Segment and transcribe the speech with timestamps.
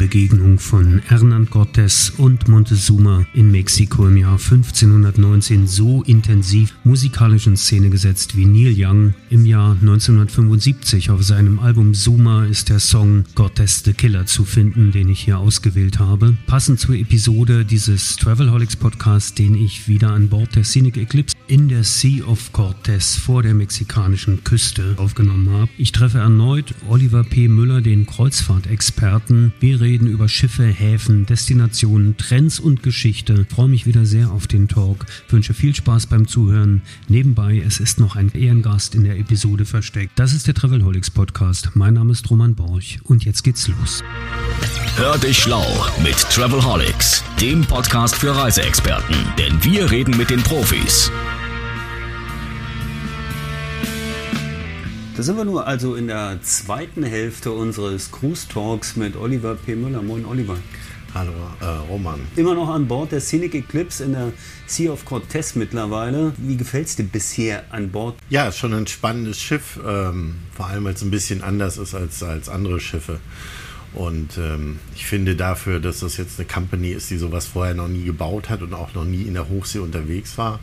[0.00, 7.58] Begegnung von Hernán Cortés und Montezuma in Mexiko im Jahr 1519 so intensiv musikalisch in
[7.58, 13.24] Szene gesetzt wie Neil Young im Jahr 1975 auf seinem Album Zuma ist der Song
[13.34, 16.34] Cortés the Killer zu finden, den ich hier ausgewählt habe.
[16.46, 21.68] Passend zur Episode dieses Travelholics Podcast, den ich wieder an Bord der Scenic Eclipse in
[21.68, 25.68] der Sea of Cortés vor der mexikanischen Küste aufgenommen habe.
[25.76, 27.48] Ich treffe erneut Oliver P.
[27.48, 29.52] Müller, den Kreuzfahrtexperten.
[29.60, 33.46] Wir reden über Schiffe, Häfen, Destinationen, Trends und Geschichte.
[33.48, 35.06] Ich freue mich wieder sehr auf den Talk.
[35.26, 36.82] Ich wünsche viel Spaß beim Zuhören.
[37.08, 40.12] Nebenbei, es ist noch ein Ehrengast in der Episode versteckt.
[40.16, 41.70] Das ist der Travelholics Podcast.
[41.74, 44.04] Mein Name ist Roman Borch und jetzt geht's los.
[44.96, 45.66] Hör dich schlau
[46.02, 51.10] mit Travelholics, dem Podcast für Reiseexperten, denn wir reden mit den Profis.
[55.20, 59.76] Da sind wir nur also in der zweiten Hälfte unseres Cruise Talks mit Oliver P.
[59.76, 60.00] Müller.
[60.00, 60.56] Moin, Oliver.
[61.12, 62.20] Hallo, äh, Roman.
[62.36, 64.32] Immer noch an Bord der Scenic Eclipse in der
[64.66, 66.32] Sea of Cortez mittlerweile.
[66.38, 68.16] Wie gefällt es dir bisher an Bord?
[68.30, 71.94] Ja, ist schon ein spannendes Schiff, ähm, vor allem weil es ein bisschen anders ist
[71.94, 73.20] als, als andere Schiffe.
[73.92, 77.88] Und ähm, ich finde dafür, dass das jetzt eine Company ist, die sowas vorher noch
[77.88, 80.60] nie gebaut hat und auch noch nie in der Hochsee unterwegs war,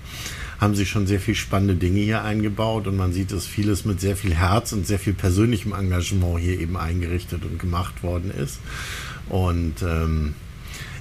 [0.59, 3.99] haben sie schon sehr viel spannende Dinge hier eingebaut und man sieht, dass vieles mit
[3.99, 8.59] sehr viel Herz und sehr viel persönlichem Engagement hier eben eingerichtet und gemacht worden ist.
[9.29, 10.33] Und ähm,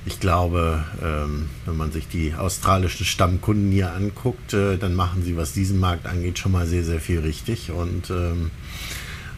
[0.05, 5.37] ich glaube, ähm, wenn man sich die australischen Stammkunden hier anguckt, äh, dann machen sie,
[5.37, 7.71] was diesen Markt angeht, schon mal sehr, sehr viel richtig.
[7.71, 8.51] Und ähm,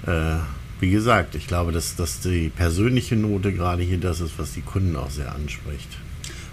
[0.07, 0.39] äh,
[0.81, 4.63] wie gesagt, ich glaube, dass, dass die persönliche Note gerade hier das ist, was die
[4.63, 5.89] Kunden auch sehr anspricht.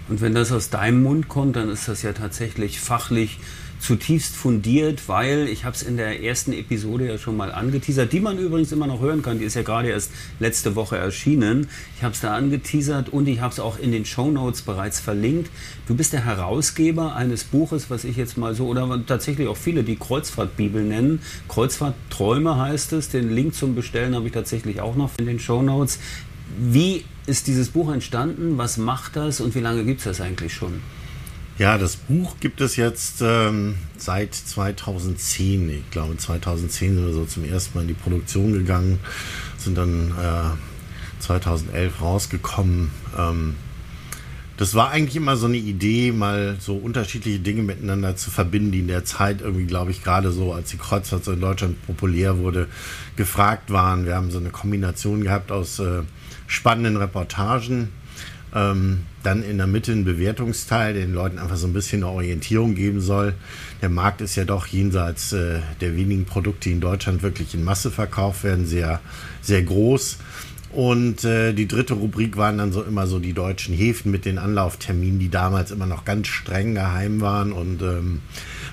[0.08, 3.40] Und wenn das aus deinem Mund kommt, dann ist das ja tatsächlich fachlich
[3.86, 8.20] zutiefst fundiert, weil ich habe es in der ersten Episode ja schon mal angeteasert, die
[8.20, 11.68] man übrigens immer noch hören kann, die ist ja gerade erst letzte Woche erschienen.
[11.96, 15.00] Ich habe es da angeteasert und ich habe es auch in den Show Notes bereits
[15.00, 15.52] verlinkt.
[15.88, 19.84] Du bist der Herausgeber eines Buches, was ich jetzt mal so, oder tatsächlich auch viele,
[19.84, 21.22] die Kreuzfahrtbibel nennen.
[21.48, 23.10] Kreuzfahrtträume heißt es.
[23.10, 26.00] Den Link zum Bestellen habe ich tatsächlich auch noch in den Show Notes.
[26.58, 28.58] Wie ist dieses Buch entstanden?
[28.58, 30.82] Was macht das und wie lange gibt es das eigentlich schon?
[31.58, 35.70] Ja, das Buch gibt es jetzt ähm, seit 2010.
[35.70, 39.00] Ich glaube, 2010 sind wir so zum ersten Mal in die Produktion gegangen,
[39.58, 42.92] sind dann äh, 2011 rausgekommen.
[43.18, 43.56] Ähm,
[44.58, 48.80] das war eigentlich immer so eine Idee, mal so unterschiedliche Dinge miteinander zu verbinden, die
[48.80, 52.38] in der Zeit irgendwie, glaube ich, gerade so, als die Kreuzfahrt so in Deutschland populär
[52.38, 52.68] wurde,
[53.16, 54.06] gefragt waren.
[54.06, 56.02] Wir haben so eine Kombination gehabt aus äh,
[56.48, 57.90] spannenden Reportagen,
[58.56, 62.74] ähm, dann in der Mitte ein Bewertungsteil, den Leuten einfach so ein bisschen eine Orientierung
[62.74, 63.34] geben soll.
[63.82, 67.64] Der Markt ist ja doch jenseits äh, der wenigen Produkte, die in Deutschland wirklich in
[67.64, 69.02] Masse verkauft werden, sehr,
[69.42, 70.18] sehr groß.
[70.72, 74.38] Und äh, die dritte Rubrik waren dann so immer so die deutschen Häfen mit den
[74.38, 78.22] Anlaufterminen, die damals immer noch ganz streng geheim waren und ähm,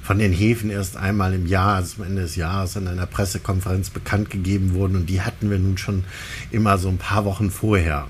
[0.02, 3.90] von den Häfen erst einmal im Jahr, also am Ende des Jahres, in einer Pressekonferenz
[3.90, 4.96] bekannt gegeben wurden.
[4.96, 6.02] Und die hatten wir nun schon
[6.50, 8.08] immer so ein paar Wochen vorher.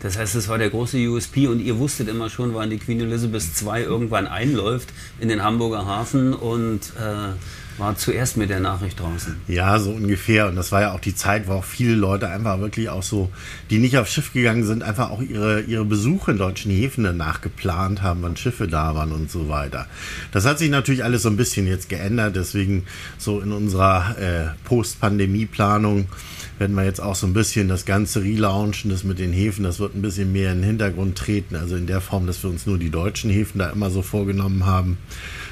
[0.00, 3.00] Das heißt, es war der große USP und ihr wusstet immer schon, wann die Queen
[3.00, 7.32] Elizabeth II irgendwann einläuft in den Hamburger Hafen und äh,
[7.78, 9.36] war zuerst mit der Nachricht draußen.
[9.46, 10.48] Ja, so ungefähr.
[10.48, 13.30] Und das war ja auch die Zeit, wo auch viele Leute einfach wirklich auch so,
[13.70, 17.40] die nicht aufs Schiff gegangen sind, einfach auch ihre, ihre Besuche in deutschen Häfen danach
[17.40, 19.86] geplant haben, wann Schiffe da waren und so weiter.
[20.32, 22.36] Das hat sich natürlich alles so ein bisschen jetzt geändert.
[22.36, 22.84] Deswegen
[23.16, 26.06] so in unserer äh, Post-Pandemie-Planung
[26.58, 29.78] werden wir jetzt auch so ein bisschen das ganze relaunchen, das mit den Häfen, das
[29.78, 31.56] wird ein bisschen mehr in den Hintergrund treten.
[31.56, 34.66] Also in der Form, dass wir uns nur die deutschen Häfen da immer so vorgenommen
[34.66, 34.98] haben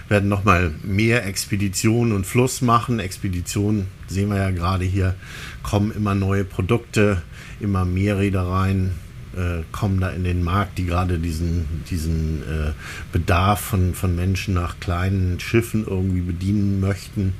[0.08, 3.00] werden nochmal mehr Expeditionen und Fluss machen.
[3.00, 5.14] Expeditionen sehen wir ja gerade hier,
[5.62, 7.22] kommen immer neue Produkte,
[7.60, 8.92] immer mehr Reedereien
[9.36, 12.72] äh, kommen da in den Markt, die gerade diesen, diesen äh,
[13.12, 17.34] Bedarf von, von Menschen nach kleinen Schiffen irgendwie bedienen möchten.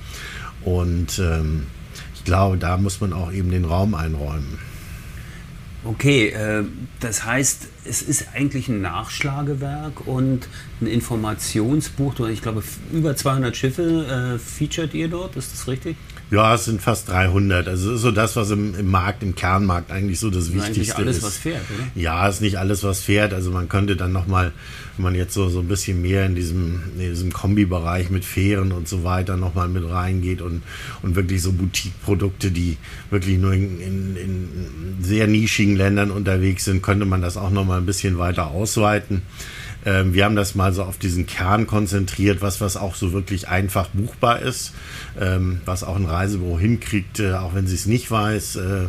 [0.62, 1.67] Und ähm,
[2.26, 4.58] glaube, da muss man auch eben den Raum einräumen.
[5.84, 6.64] Okay, äh,
[7.00, 10.49] das heißt, es ist eigentlich ein Nachschlagewerk und
[10.81, 12.19] ein Informationsbuch.
[12.29, 12.62] Ich glaube,
[12.93, 15.97] über 200 Schiffe äh, featured ihr dort, ist das richtig?
[16.29, 17.69] Ja, es sind fast 300.
[17.69, 20.81] Also ist so das, was im, im Markt, im Kernmarkt eigentlich so das, das Wichtigste
[20.81, 20.88] ist.
[20.88, 21.23] Nicht alles, ist.
[21.23, 21.88] was fährt, oder?
[21.94, 23.33] Ja, ist nicht alles, was fährt.
[23.33, 24.53] Also man könnte dann nochmal,
[24.97, 28.73] wenn man jetzt so, so ein bisschen mehr in diesem, in diesem Kombi-Bereich mit Fähren
[28.73, 30.62] und so weiter nochmal mit reingeht und,
[31.03, 32.77] und wirklich so Boutique-Produkte, die
[33.11, 37.75] wirklich nur in, in, in sehr nischigen Ländern unterwegs sind, könnte man das auch nochmal
[37.78, 39.23] ein bisschen weiter ausweiten.
[39.84, 43.49] Ähm, wir haben das mal so auf diesen Kern konzentriert, was, was auch so wirklich
[43.49, 44.75] einfach buchbar ist,
[45.20, 48.56] ähm, was auch ein Reisebüro hinkriegt, äh, auch wenn sie es nicht weiß.
[48.56, 48.87] Äh,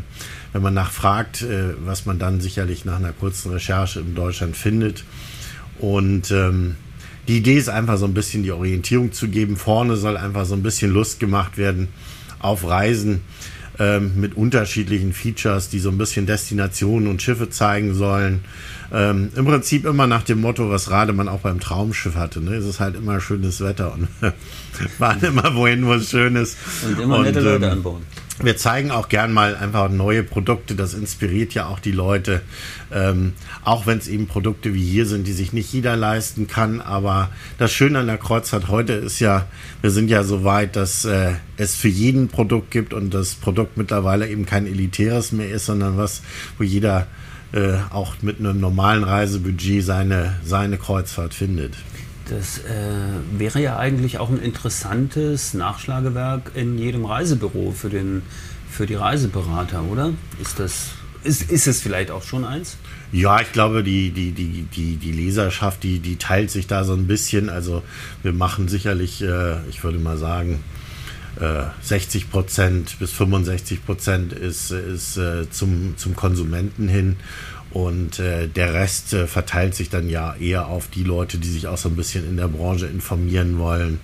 [0.53, 5.03] wenn man nachfragt, äh, was man dann sicherlich nach einer kurzen Recherche in Deutschland findet.
[5.79, 6.77] Und ähm,
[7.27, 9.57] die Idee ist einfach so ein bisschen die Orientierung zu geben.
[9.57, 11.89] Vorne soll einfach so ein bisschen Lust gemacht werden
[12.39, 13.21] auf Reisen
[13.79, 18.43] ähm, mit unterschiedlichen Features, die so ein bisschen Destinationen und Schiffe zeigen sollen.
[18.91, 22.41] Ähm, Im Prinzip immer nach dem Motto, was Rademann auch beim Traumschiff hatte.
[22.41, 22.55] Ne?
[22.55, 24.07] Es ist halt immer schönes Wetter und
[24.97, 26.57] fahren immer wohin, wo es schön ist.
[26.85, 28.01] Und immer nette und, Leute ähm, anbauen
[28.39, 30.75] wir zeigen auch gern mal einfach neue Produkte.
[30.75, 32.41] Das inspiriert ja auch die Leute.
[32.91, 36.79] Ähm, auch wenn es eben Produkte wie hier sind, die sich nicht jeder leisten kann.
[36.79, 39.47] Aber das Schöne an der Kreuzfahrt heute ist ja,
[39.81, 43.77] wir sind ja so weit, dass äh, es für jeden Produkt gibt und das Produkt
[43.77, 46.21] mittlerweile eben kein elitäres mehr ist, sondern was,
[46.57, 47.07] wo jeder
[47.53, 51.73] äh, auch mit einem normalen Reisebudget seine, seine Kreuzfahrt findet.
[52.29, 58.21] Das äh, wäre ja eigentlich auch ein interessantes Nachschlagewerk in jedem Reisebüro für, den,
[58.69, 60.13] für die Reiseberater, oder?
[60.41, 60.91] Ist das
[61.23, 62.77] ist, ist es vielleicht auch schon eins?
[63.11, 66.93] Ja, ich glaube, die, die, die, die, die Leserschaft, die, die teilt sich da so
[66.93, 67.49] ein bisschen.
[67.49, 67.83] Also
[68.23, 70.63] wir machen sicherlich, äh, ich würde mal sagen,
[71.81, 77.17] 60 äh, Prozent bis 65 Prozent ist, ist äh, zum, zum Konsumenten hin
[77.77, 81.67] und äh, der Rest äh, verteilt sich dann ja eher auf die Leute, die sich
[81.67, 83.99] auch so ein bisschen in der Branche informieren wollen,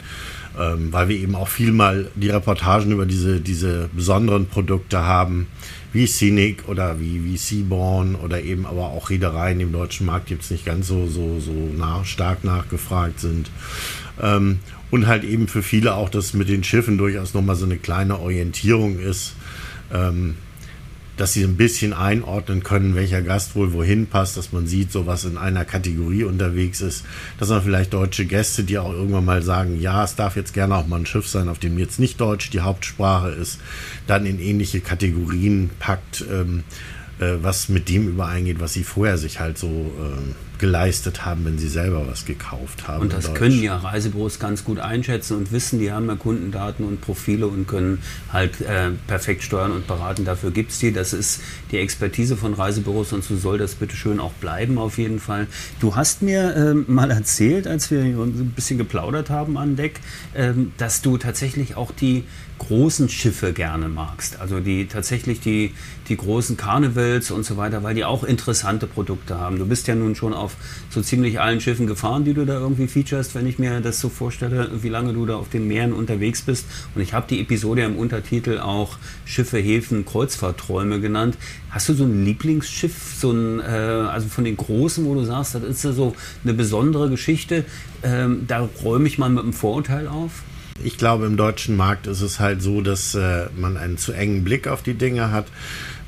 [0.59, 5.47] ähm, weil wir eben auch viel mal die Reportagen über diese, diese besonderen Produkte haben,
[5.91, 10.35] wie Scenic oder wie, wie Seaborn oder eben aber auch Reedereien im deutschen Markt, die
[10.35, 13.49] jetzt nicht ganz so, so, so nach, stark nachgefragt sind.
[14.21, 14.59] Ähm,
[14.91, 18.19] und halt eben für viele auch, dass mit den Schiffen durchaus nochmal so eine kleine
[18.19, 19.33] Orientierung ist.
[19.91, 20.35] Ähm,
[21.17, 25.05] dass sie ein bisschen einordnen können, welcher Gast wohl wohin passt, dass man sieht, so
[25.05, 27.05] was in einer Kategorie unterwegs ist,
[27.39, 30.75] dass man vielleicht deutsche Gäste, die auch irgendwann mal sagen, ja, es darf jetzt gerne
[30.75, 33.59] auch mal ein Schiff sein, auf dem jetzt nicht Deutsch die Hauptsprache ist,
[34.07, 36.63] dann in ähnliche Kategorien packt, ähm,
[37.19, 41.57] äh, was mit dem übereingeht, was sie vorher sich halt so äh, geleistet haben, wenn
[41.57, 43.01] sie selber was gekauft haben.
[43.01, 47.01] Und das können ja Reisebüros ganz gut einschätzen und wissen, die haben ja Kundendaten und
[47.01, 48.01] Profile und können
[48.31, 50.23] halt äh, perfekt steuern und beraten.
[50.23, 50.93] Dafür gibt es die.
[50.93, 54.97] Das ist die Expertise von Reisebüros und so soll das bitte schön auch bleiben auf
[54.97, 55.47] jeden Fall.
[55.81, 59.99] Du hast mir äh, mal erzählt, als wir ein bisschen geplaudert haben an Deck,
[60.33, 62.23] äh, dass du tatsächlich auch die
[62.59, 64.39] großen Schiffe gerne magst.
[64.39, 65.73] Also die tatsächlich die,
[66.07, 69.59] die großen Carnivals und so weiter, weil die auch interessante Produkte haben.
[69.59, 70.52] Du bist ja nun schon auf
[70.89, 74.09] so ziemlich allen Schiffen gefahren, die du da irgendwie featurest, wenn ich mir das so
[74.09, 76.65] vorstelle, wie lange du da auf den Meeren unterwegs bist.
[76.95, 81.37] Und ich habe die Episode im Untertitel auch Schiffe, Häfen, Kreuzfahrtträume genannt.
[81.69, 85.55] Hast du so ein Lieblingsschiff, so ein, äh, also von den großen, wo du sagst,
[85.55, 87.65] das ist ja so eine besondere Geschichte,
[88.03, 90.43] ähm, da räume ich mal mit einem Vorurteil auf?
[90.83, 94.43] Ich glaube, im deutschen Markt ist es halt so, dass äh, man einen zu engen
[94.43, 95.45] Blick auf die Dinge hat.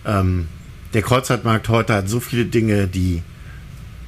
[0.05, 0.47] Ähm,
[0.93, 3.21] der Kreuzfahrtmarkt heute hat so viele Dinge, die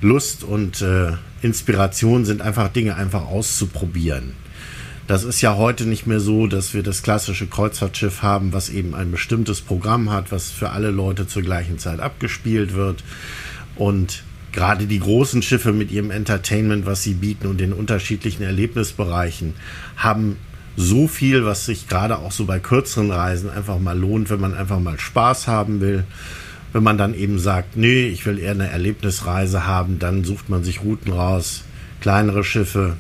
[0.02, 4.34] Lust und äh, Inspiration sind, einfach Dinge einfach auszuprobieren.
[5.08, 8.94] Das ist ja heute nicht mehr so, dass wir das klassische Kreuzfahrtschiff haben, was eben
[8.94, 13.06] ein bestimmtes Programm hat, was für alle Leute zur gleichen Zeit abgespielt wird.
[13.78, 19.54] Und gerade die großen Schiffe mit ihrem Entertainment, was sie bieten und den unterschiedlichen Erlebnisbereichen,
[19.96, 20.36] haben
[20.76, 24.54] so viel, was sich gerade auch so bei kürzeren Reisen einfach mal lohnt, wenn man
[24.54, 26.04] einfach mal Spaß haben will.
[26.74, 30.64] Wenn man dann eben sagt, nee, ich will eher eine Erlebnisreise haben, dann sucht man
[30.64, 31.64] sich Routen raus,
[32.02, 32.98] kleinere Schiffe,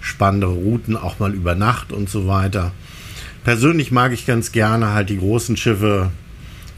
[0.00, 2.72] spannendere Routen, auch mal über Nacht und so weiter.
[3.44, 6.10] Persönlich mag ich ganz gerne halt die großen Schiffe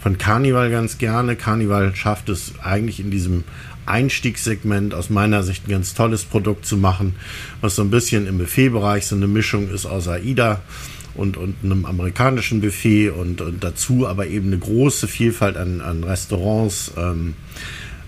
[0.00, 1.36] von Carnival ganz gerne.
[1.36, 3.44] Carnival schafft es eigentlich in diesem
[3.86, 7.16] Einstiegssegment aus meiner Sicht ein ganz tolles Produkt zu machen,
[7.60, 10.60] was so ein bisschen im Buffetbereich so eine Mischung ist aus AIDA
[11.14, 16.04] und, und einem amerikanischen Buffet und, und dazu aber eben eine große Vielfalt an, an
[16.04, 17.34] Restaurants, ähm,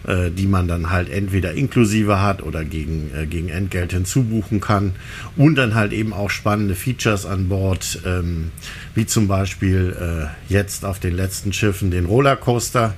[0.06, 4.92] äh, die man dann halt entweder inklusive hat oder gegen, äh, gegen Entgelt hinzubuchen kann.
[5.36, 8.50] Und dann halt eben auch spannende Features an Bord, ähm,
[8.94, 12.94] wie zum Beispiel äh, jetzt auf den letzten Schiffen den Rollercoaster,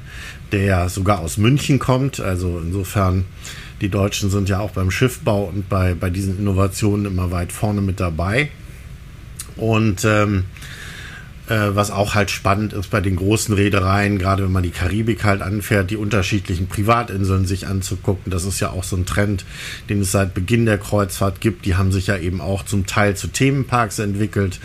[0.52, 2.20] der sogar aus München kommt.
[2.20, 3.24] Also insofern,
[3.80, 7.80] die Deutschen sind ja auch beim Schiffbau und bei, bei diesen Innovationen immer weit vorne
[7.80, 8.50] mit dabei.
[9.58, 10.44] Und ähm,
[11.48, 15.24] äh, was auch halt spannend ist bei den großen Reedereien, gerade wenn man die Karibik
[15.24, 18.30] halt anfährt, die unterschiedlichen Privatinseln sich anzugucken.
[18.30, 19.44] Das ist ja auch so ein Trend,
[19.88, 21.64] den es seit Beginn der Kreuzfahrt gibt.
[21.64, 24.60] Die haben sich ja eben auch zum Teil zu Themenparks entwickelt,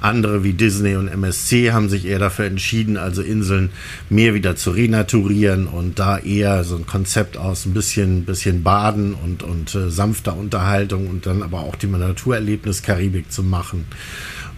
[0.00, 3.70] Andere wie Disney und MSC haben sich eher dafür entschieden, also Inseln
[4.10, 9.14] mehr wieder zu renaturieren und da eher so ein Konzept aus ein bisschen, bisschen Baden
[9.14, 13.86] und, und äh, sanfter Unterhaltung und dann aber auch die Naturerlebnis Karibik zu machen.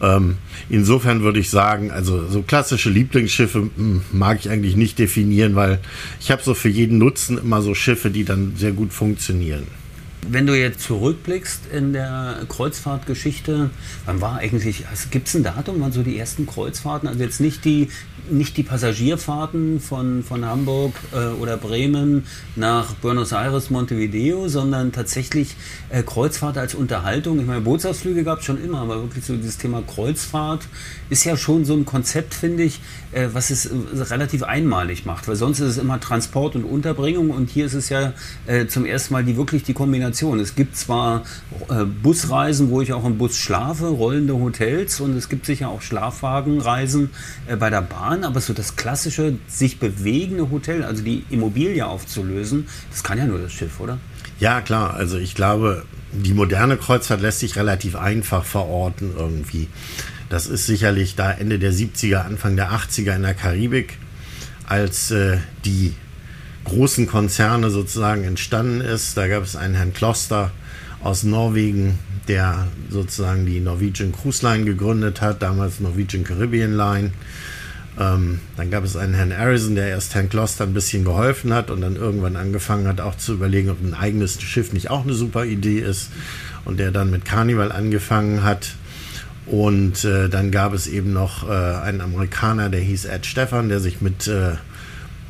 [0.00, 0.36] Ähm,
[0.68, 5.80] insofern würde ich sagen, also so klassische Lieblingsschiffe hm, mag ich eigentlich nicht definieren, weil
[6.20, 9.66] ich habe so für jeden Nutzen immer so Schiffe, die dann sehr gut funktionieren.
[10.26, 13.70] Wenn du jetzt zurückblickst in der Kreuzfahrtgeschichte,
[14.04, 17.40] wann war eigentlich, also gibt es ein Datum, wann so die ersten Kreuzfahrten, also jetzt
[17.40, 17.88] nicht die,
[18.28, 25.56] nicht die Passagierfahrten von, von Hamburg äh, oder Bremen nach Buenos Aires, Montevideo, sondern tatsächlich
[25.88, 27.40] äh, Kreuzfahrt als Unterhaltung.
[27.40, 30.66] Ich meine, Bootsausflüge gab es schon immer, aber wirklich so dieses Thema Kreuzfahrt
[31.08, 32.80] ist ja schon so ein Konzept, finde ich,
[33.12, 37.30] äh, was es äh, relativ einmalig macht, weil sonst ist es immer Transport und Unterbringung
[37.30, 38.12] und hier ist es ja
[38.46, 40.07] äh, zum ersten Mal die wirklich die Kombination.
[40.08, 41.22] Es gibt zwar
[41.68, 45.82] äh, Busreisen, wo ich auch im Bus schlafe, rollende Hotels und es gibt sicher auch
[45.82, 47.10] Schlafwagenreisen
[47.46, 52.66] äh, bei der Bahn, aber so das klassische sich bewegende Hotel, also die Immobilie aufzulösen,
[52.90, 53.98] das kann ja nur das Schiff, oder?
[54.40, 54.94] Ja, klar.
[54.94, 59.68] Also ich glaube, die moderne Kreuzfahrt lässt sich relativ einfach verorten irgendwie.
[60.28, 63.98] Das ist sicherlich da Ende der 70er, Anfang der 80er in der Karibik,
[64.66, 65.94] als äh, die
[66.68, 69.16] großen Konzerne sozusagen entstanden ist.
[69.16, 70.50] Da gab es einen Herrn Kloster
[71.02, 71.98] aus Norwegen,
[72.28, 77.10] der sozusagen die Norwegian Cruise Line gegründet hat, damals Norwegian Caribbean Line.
[77.98, 81.70] Ähm, dann gab es einen Herrn Harrison, der erst Herrn Kloster ein bisschen geholfen hat
[81.70, 85.14] und dann irgendwann angefangen hat, auch zu überlegen, ob ein eigenes Schiff nicht auch eine
[85.14, 86.10] super Idee ist.
[86.64, 88.74] Und der dann mit Carnival angefangen hat.
[89.46, 93.80] Und äh, dann gab es eben noch äh, einen Amerikaner, der hieß Ed Stefan, der
[93.80, 94.52] sich mit äh,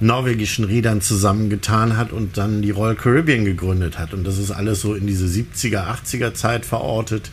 [0.01, 4.15] norwegischen Rädern zusammengetan hat und dann die Royal Caribbean gegründet hat.
[4.15, 7.31] Und das ist alles so in diese 70er, 80er Zeit verortet.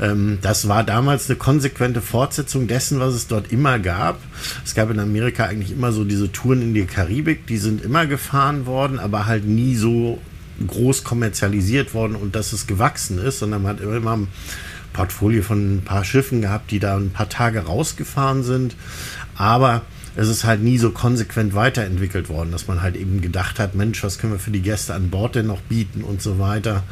[0.00, 4.18] Ähm, das war damals eine konsequente Fortsetzung dessen, was es dort immer gab.
[4.64, 8.06] Es gab in Amerika eigentlich immer so diese Touren in die Karibik, die sind immer
[8.06, 10.18] gefahren worden, aber halt nie so
[10.66, 14.28] groß kommerzialisiert worden und dass es gewachsen ist, sondern man hat immer ein
[14.92, 18.76] Portfolio von ein paar Schiffen gehabt, die da ein paar Tage rausgefahren sind.
[19.36, 19.82] Aber
[20.16, 24.02] es ist halt nie so konsequent weiterentwickelt worden, dass man halt eben gedacht hat, Mensch,
[24.02, 26.82] was können wir für die Gäste an Bord denn noch bieten und so weiter.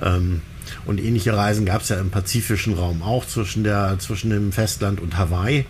[0.00, 0.42] Ähm,
[0.84, 5.00] und ähnliche Reisen gab es ja im pazifischen Raum auch zwischen, der, zwischen dem Festland
[5.00, 5.66] und Hawaii.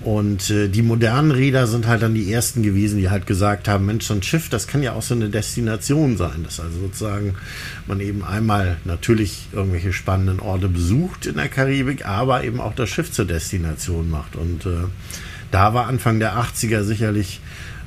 [0.00, 3.86] Und äh, die modernen Räder sind halt dann die ersten gewesen, die halt gesagt haben,
[3.86, 6.44] Mensch, so ein Schiff, das kann ja auch so eine Destination sein.
[6.44, 7.34] Dass also sozusagen
[7.88, 12.88] man eben einmal natürlich irgendwelche spannenden Orte besucht in der Karibik, aber eben auch das
[12.90, 14.36] Schiff zur Destination macht.
[14.36, 14.86] Und äh,
[15.50, 17.40] da war Anfang der 80er sicherlich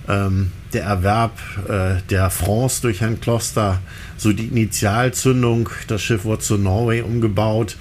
[0.08, 1.38] ähm, der Erwerb
[1.68, 3.80] äh, der France durch Herrn Kloster
[4.18, 5.70] so die Initialzündung.
[5.88, 7.78] Das Schiff wurde zu Norway umgebaut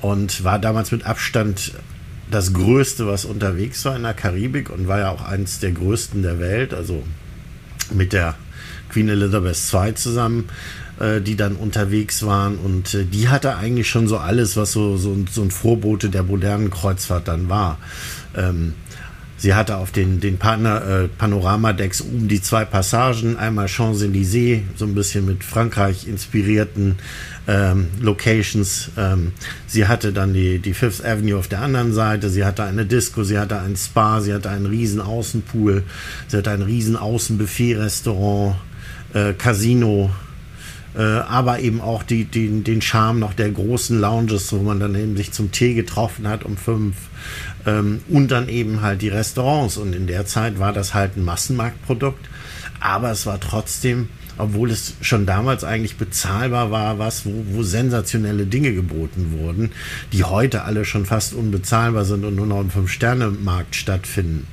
[0.00, 1.72] und war damals mit Abstand
[2.30, 6.22] das größte, was unterwegs war in der Karibik und war ja auch eines der größten
[6.22, 7.02] der Welt, also
[7.92, 8.36] mit der
[8.88, 10.48] Queen Elizabeth II zusammen,
[11.00, 12.56] äh, die dann unterwegs waren.
[12.56, 16.22] Und äh, die hatte eigentlich schon so alles, was so, so, so ein Vorbote der
[16.22, 17.78] modernen Kreuzfahrt dann war.
[18.36, 18.74] Ähm,
[19.40, 24.84] Sie hatte auf den, den Partner, äh, Panoramadecks oben die zwei Passagen, einmal Champs-Élysées, so
[24.84, 26.96] ein bisschen mit Frankreich inspirierten
[27.48, 28.90] ähm, Locations.
[28.98, 29.32] Ähm,
[29.66, 33.24] sie hatte dann die, die Fifth Avenue auf der anderen Seite, sie hatte eine Disco,
[33.24, 35.84] sie hatte ein Spa, sie hatte einen riesen Außenpool,
[36.28, 38.56] sie hatte ein riesen Außenbuffet-Restaurant,
[39.14, 40.10] äh, Casino,
[40.94, 44.94] äh, aber eben auch die, die, den Charme noch der großen Lounges, wo man dann
[44.94, 46.96] eben sich zum Tee getroffen hat um fünf
[47.66, 49.76] ähm, und dann eben halt die Restaurants.
[49.76, 52.28] Und in der Zeit war das halt ein Massenmarktprodukt,
[52.80, 54.08] aber es war trotzdem
[54.40, 59.70] obwohl es schon damals eigentlich bezahlbar war, was, wo, wo sensationelle Dinge geboten wurden,
[60.12, 64.46] die heute alle schon fast unbezahlbar sind und nur noch im Fünf-Sterne-Markt stattfinden.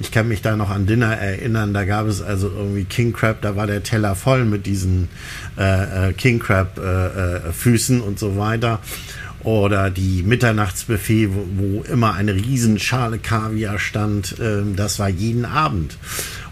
[0.00, 3.42] Ich kann mich da noch an Dinner erinnern, da gab es also irgendwie King Crab,
[3.42, 5.08] da war der Teller voll mit diesen
[5.58, 8.80] äh, äh King Crab äh, äh, Füßen und so weiter
[9.42, 15.96] oder die Mitternachtsbuffet, wo, wo immer eine Riesenschale Kaviar stand, ähm, das war jeden Abend.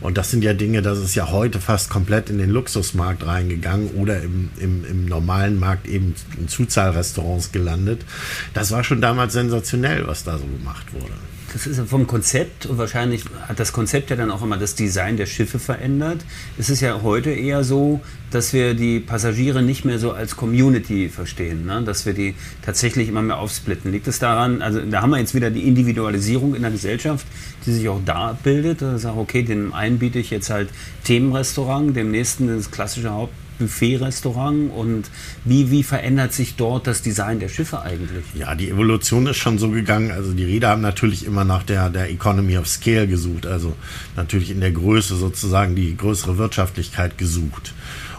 [0.01, 3.91] Und das sind ja Dinge, das ist ja heute fast komplett in den Luxusmarkt reingegangen
[3.93, 8.05] oder im, im, im normalen Markt eben in Zuzahlrestaurants gelandet.
[8.53, 11.15] Das war schon damals sensationell, was da so gemacht wurde.
[11.55, 15.17] Das ist vom Konzept und wahrscheinlich hat das Konzept ja dann auch immer das Design
[15.17, 16.19] der Schiffe verändert.
[16.59, 18.01] Es ist ja heute eher so,
[18.33, 21.81] dass wir die Passagiere nicht mehr so als Community verstehen, ne?
[21.85, 23.93] dass wir die tatsächlich immer mehr aufsplitten.
[23.93, 27.25] Liegt es daran, also da haben wir jetzt wieder die Individualisierung in der Gesellschaft,
[27.65, 28.83] die sich auch da bildet.
[28.83, 30.71] Da sage okay, dem einen biete ich jetzt halt
[31.05, 35.11] Themenrestaurant, dem nächsten das klassische Haupt Buffet-Restaurant und
[35.45, 38.25] wie, wie verändert sich dort das Design der Schiffe eigentlich?
[38.35, 40.11] Ja, die Evolution ist schon so gegangen.
[40.11, 43.75] Also die Räder haben natürlich immer nach der, der Economy of Scale gesucht, also
[44.17, 47.75] natürlich in der Größe sozusagen die größere Wirtschaftlichkeit gesucht.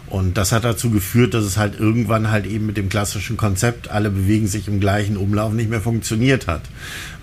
[0.07, 3.89] Und das hat dazu geführt, dass es halt irgendwann halt eben mit dem klassischen Konzept,
[3.89, 6.61] alle bewegen sich im gleichen Umlauf, nicht mehr funktioniert hat.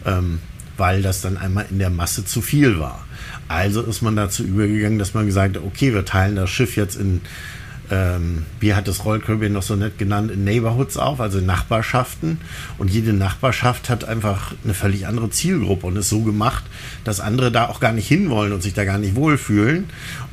[0.04, 0.40] Ähm,
[0.76, 3.06] weil das dann einmal in der Masse zu viel war.
[3.48, 6.96] Also ist man dazu übergegangen, dass man gesagt hat, okay, wir teilen das Schiff jetzt
[6.96, 7.20] in
[7.90, 11.46] ähm, wie hat es Royal Caribbean noch so nett genannt, in Neighborhoods auf, also in
[11.46, 12.38] Nachbarschaften.
[12.78, 16.64] Und jede Nachbarschaft hat einfach eine völlig andere Zielgruppe und ist so gemacht,
[17.04, 19.86] dass andere da auch gar nicht hinwollen und sich da gar nicht wohlfühlen,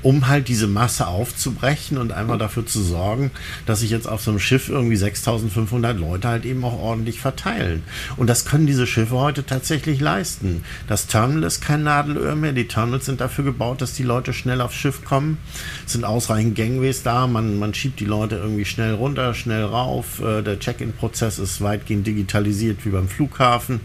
[0.03, 3.31] um halt diese Masse aufzubrechen und einmal dafür zu sorgen,
[3.65, 7.83] dass sich jetzt auf so einem Schiff irgendwie 6500 Leute halt eben auch ordentlich verteilen.
[8.15, 10.63] Und das können diese Schiffe heute tatsächlich leisten.
[10.87, 12.53] Das Terminal ist kein Nadelöhr mehr.
[12.53, 15.37] Die Terminals sind dafür gebaut, dass die Leute schnell aufs Schiff kommen.
[15.85, 17.27] Es sind ausreichend Gangways da.
[17.27, 20.21] Man man, schiebt die Leute irgendwie schnell runter, schnell rauf.
[20.21, 23.81] Äh, der Check-in-Prozess ist weitgehend digitalisiert wie beim Flughafen.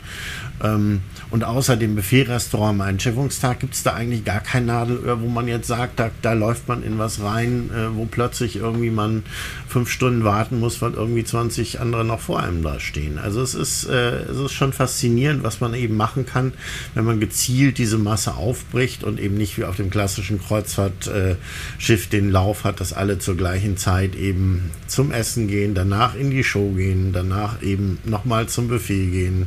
[0.62, 5.28] Ähm, und außer dem Buffet-Restaurant am Einschiffungstag gibt es da eigentlich gar kein Nadelöhr, wo
[5.28, 9.24] man jetzt sagt, da, da läuft man in was rein, äh, wo plötzlich irgendwie man
[9.68, 13.18] fünf Stunden warten muss, weil irgendwie 20 andere noch vor einem da stehen.
[13.18, 16.52] Also es ist, äh, es ist schon faszinierend, was man eben machen kann,
[16.94, 22.30] wenn man gezielt diese Masse aufbricht und eben nicht wie auf dem klassischen Kreuzfahrtschiff den
[22.30, 26.70] Lauf hat, dass alle zur gleichen Zeit eben zum Essen gehen, danach in die Show
[26.70, 29.46] gehen, danach eben nochmal zum Buffet gehen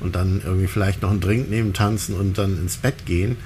[0.00, 3.38] und dann irgendwie vielleicht noch einen Drink nehmen, tanzen und dann ins Bett gehen.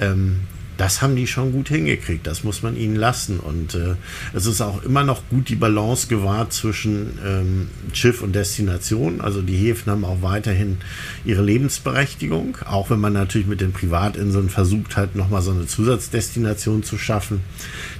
[0.00, 0.40] Ähm,
[0.76, 2.26] das haben die schon gut hingekriegt.
[2.26, 3.40] Das muss man ihnen lassen.
[3.40, 3.94] Und äh,
[4.34, 9.20] es ist auch immer noch gut die Balance gewahrt zwischen ähm, Schiff und Destination.
[9.20, 10.78] Also die Häfen haben auch weiterhin
[11.24, 16.82] ihre Lebensberechtigung, auch wenn man natürlich mit den Privatinseln versucht hat, nochmal so eine Zusatzdestination
[16.82, 17.40] zu schaffen.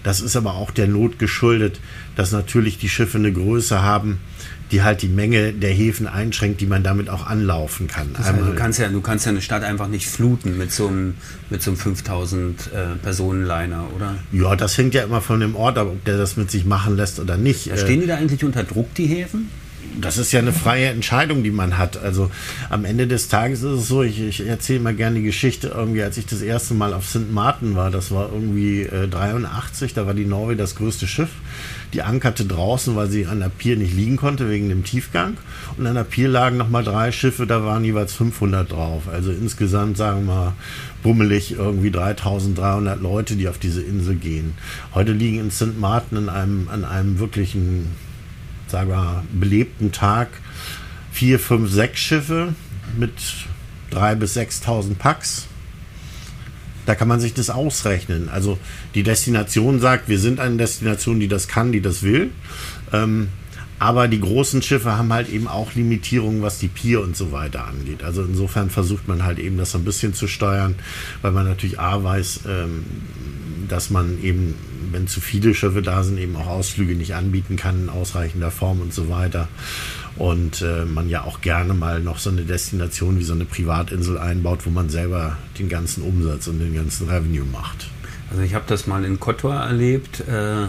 [0.07, 1.81] Das ist aber auch der Not geschuldet,
[2.15, 4.21] dass natürlich die Schiffe eine Größe haben,
[4.71, 8.13] die halt die Menge der Häfen einschränkt, die man damit auch anlaufen kann.
[8.17, 10.87] Das heißt, du, kannst ja, du kannst ja eine Stadt einfach nicht fluten mit so
[10.87, 11.15] einem,
[11.51, 14.15] mit so einem 5000 äh, Personenliner, oder?
[14.31, 16.97] Ja, das hängt ja immer von dem Ort ab, ob der das mit sich machen
[16.97, 17.67] lässt oder nicht.
[17.67, 19.51] Ja, stehen die da eigentlich unter Druck, die Häfen?
[20.01, 21.97] Das ist ja eine freie Entscheidung, die man hat.
[21.97, 22.31] Also
[22.71, 26.03] am Ende des Tages ist es so, ich, ich erzähle mal gerne die Geschichte, irgendwie
[26.03, 27.31] als ich das erste Mal auf St.
[27.33, 31.31] Martin war, das war irgendwie äh, 83, da war die Norway das größte Schiff.
[31.93, 35.37] Die ankerte draußen, weil sie an der Pier nicht liegen konnte wegen dem Tiefgang.
[35.79, 39.05] Und an der Pier lagen nochmal drei Schiffe, da waren jeweils 500 drauf.
[39.11, 40.53] Also insgesamt, sagen wir mal,
[41.03, 44.55] bummelig irgendwie 3300 Leute, die auf diese Insel gehen.
[44.95, 45.79] Heute liegen in St.
[45.79, 47.93] Martin in einem, an einem wirklichen
[48.69, 50.29] sagen wir, belebten Tag
[51.13, 52.55] vier, fünf, sechs Schiffe
[52.97, 53.13] mit
[53.91, 55.47] drei bis 6.000 Packs.
[56.85, 58.29] Da kann man sich das ausrechnen.
[58.29, 58.59] Also
[58.95, 62.31] die Destination sagt, wir sind eine Destination, die das kann, die das will.
[62.93, 63.29] Ähm,
[63.79, 67.67] aber die großen Schiffe haben halt eben auch Limitierungen, was die Pier und so weiter
[67.67, 68.03] angeht.
[68.03, 70.77] Also insofern versucht man halt eben das so ein bisschen zu steuern,
[71.23, 72.85] weil man natürlich A weiß, ähm,
[73.69, 74.55] dass man eben
[74.93, 78.81] wenn zu viele Schiffe da sind, eben auch Ausflüge nicht anbieten kann in ausreichender Form
[78.81, 79.49] und so weiter.
[80.17, 84.19] Und äh, man ja auch gerne mal noch so eine Destination wie so eine Privatinsel
[84.19, 87.89] einbaut, wo man selber den ganzen Umsatz und den ganzen Revenue macht.
[88.31, 90.21] Also ich habe das mal in Kotor erlebt.
[90.21, 90.67] Äh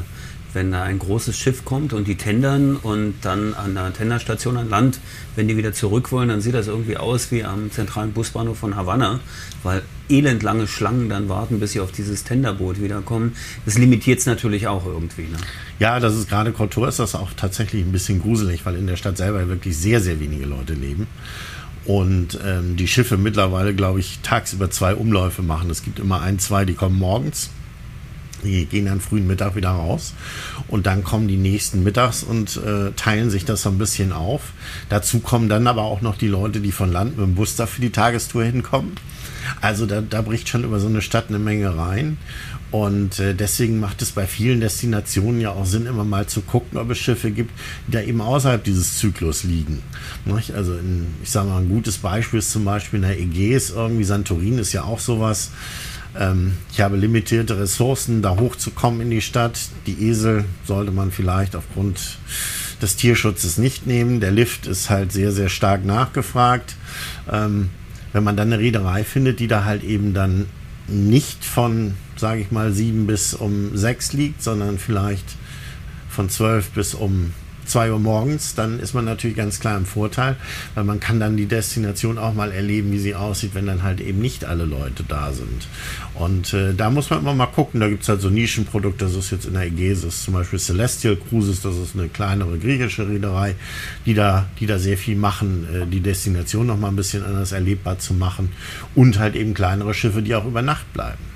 [0.57, 4.69] wenn da ein großes Schiff kommt und die tendern und dann an der Tenderstation an
[4.69, 4.99] Land,
[5.35, 8.75] wenn die wieder zurück wollen, dann sieht das irgendwie aus wie am zentralen Busbahnhof von
[8.75, 9.19] Havanna,
[9.61, 13.35] weil elendlange Schlangen dann warten, bis sie auf dieses Tenderboot wiederkommen.
[13.65, 15.27] Das limitiert es natürlich auch irgendwie.
[15.27, 15.37] Ne?
[15.77, 18.95] Ja, das ist gerade Kotor ist das auch tatsächlich ein bisschen gruselig, weil in der
[18.95, 21.05] Stadt selber wirklich sehr, sehr wenige Leute leben.
[21.85, 25.69] Und ähm, die Schiffe mittlerweile, glaube ich, tagsüber zwei Umläufe machen.
[25.69, 27.51] Es gibt immer ein, zwei, die kommen morgens
[28.43, 30.13] die gehen dann frühen Mittag wieder raus
[30.67, 34.53] und dann kommen die nächsten mittags und äh, teilen sich das so ein bisschen auf.
[34.89, 37.65] Dazu kommen dann aber auch noch die Leute, die von Land mit dem Bus da
[37.65, 38.93] für die Tagestour hinkommen.
[39.61, 42.17] Also da, da bricht schon über so eine Stadt eine Menge rein.
[42.69, 46.77] Und äh, deswegen macht es bei vielen Destinationen ja auch Sinn, immer mal zu gucken,
[46.77, 47.51] ob es Schiffe gibt,
[47.87, 49.81] die da eben außerhalb dieses Zyklus liegen.
[50.25, 50.51] Nicht?
[50.53, 54.03] Also in, ich sage mal, ein gutes Beispiel ist zum Beispiel in der Ägäis, irgendwie
[54.03, 55.51] Santorin ist ja auch sowas
[56.17, 59.59] ähm, ich habe limitierte Ressourcen, da hochzukommen in die Stadt.
[59.85, 62.19] Die Esel sollte man vielleicht aufgrund
[62.81, 64.19] des Tierschutzes nicht nehmen.
[64.19, 66.75] Der Lift ist halt sehr, sehr stark nachgefragt.
[67.31, 67.69] Ähm,
[68.13, 70.45] wenn man dann eine Reederei findet, die da halt eben dann
[70.87, 75.35] nicht von, sage ich mal, sieben bis um sechs liegt, sondern vielleicht
[76.09, 77.33] von zwölf bis um
[77.67, 80.35] 2 Uhr morgens, dann ist man natürlich ganz klar im Vorteil,
[80.75, 84.01] weil man kann dann die Destination auch mal erleben, wie sie aussieht, wenn dann halt
[84.01, 85.67] eben nicht alle Leute da sind.
[86.15, 89.15] Und äh, da muss man immer mal gucken, da gibt es halt so Nischenprodukte, das
[89.15, 93.55] ist jetzt in der Ägäis, zum Beispiel Celestial Cruises, das ist eine kleinere griechische Reederei,
[94.05, 97.51] die da, die da sehr viel machen, äh, die Destination noch mal ein bisschen anders
[97.51, 98.51] erlebbar zu machen
[98.95, 101.26] und halt eben kleinere Schiffe, die auch über Nacht bleiben.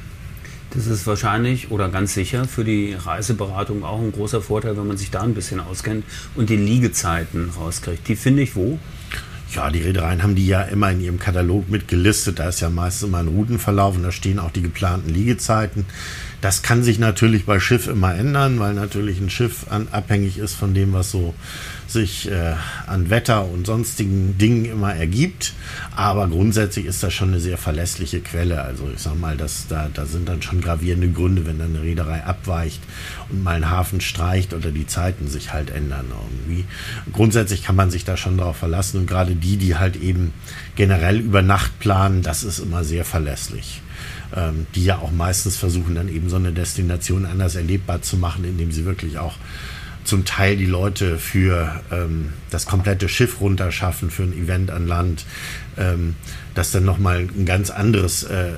[0.73, 4.95] Das ist wahrscheinlich oder ganz sicher für die Reiseberatung auch ein großer Vorteil, wenn man
[4.95, 6.05] sich da ein bisschen auskennt
[6.35, 8.07] und die Liegezeiten rauskriegt.
[8.07, 8.79] Die finde ich wo?
[9.53, 12.39] Ja, die Reedereien haben die ja immer in ihrem Katalog mitgelistet.
[12.39, 15.85] Da ist ja meistens immer ein Routenverlauf und da stehen auch die geplanten Liegezeiten.
[16.41, 20.55] Das kann sich natürlich bei Schiff immer ändern, weil natürlich ein Schiff an, abhängig ist
[20.55, 21.35] von dem, was so
[21.87, 22.55] sich äh,
[22.87, 25.53] an Wetter und sonstigen Dingen immer ergibt.
[25.95, 28.61] Aber grundsätzlich ist das schon eine sehr verlässliche Quelle.
[28.63, 31.83] Also ich sag mal, dass da, da sind dann schon gravierende Gründe, wenn dann eine
[31.83, 32.81] Reederei abweicht
[33.29, 36.65] und mal ein Hafen streicht oder die Zeiten sich halt ändern irgendwie.
[37.13, 40.33] Grundsätzlich kann man sich da schon darauf verlassen und gerade die, die halt eben
[40.75, 43.81] generell über Nacht planen, das ist immer sehr verlässlich
[44.35, 48.43] ähm, die ja auch meistens versuchen, dann eben so eine Destination anders erlebbar zu machen,
[48.43, 49.35] indem sie wirklich auch
[50.03, 55.25] zum Teil die Leute für ähm, das komplette Schiff runterschaffen, für ein Event an Land,
[55.77, 56.15] ähm,
[56.53, 58.53] das dann nochmal ein ganz anderes äh, äh,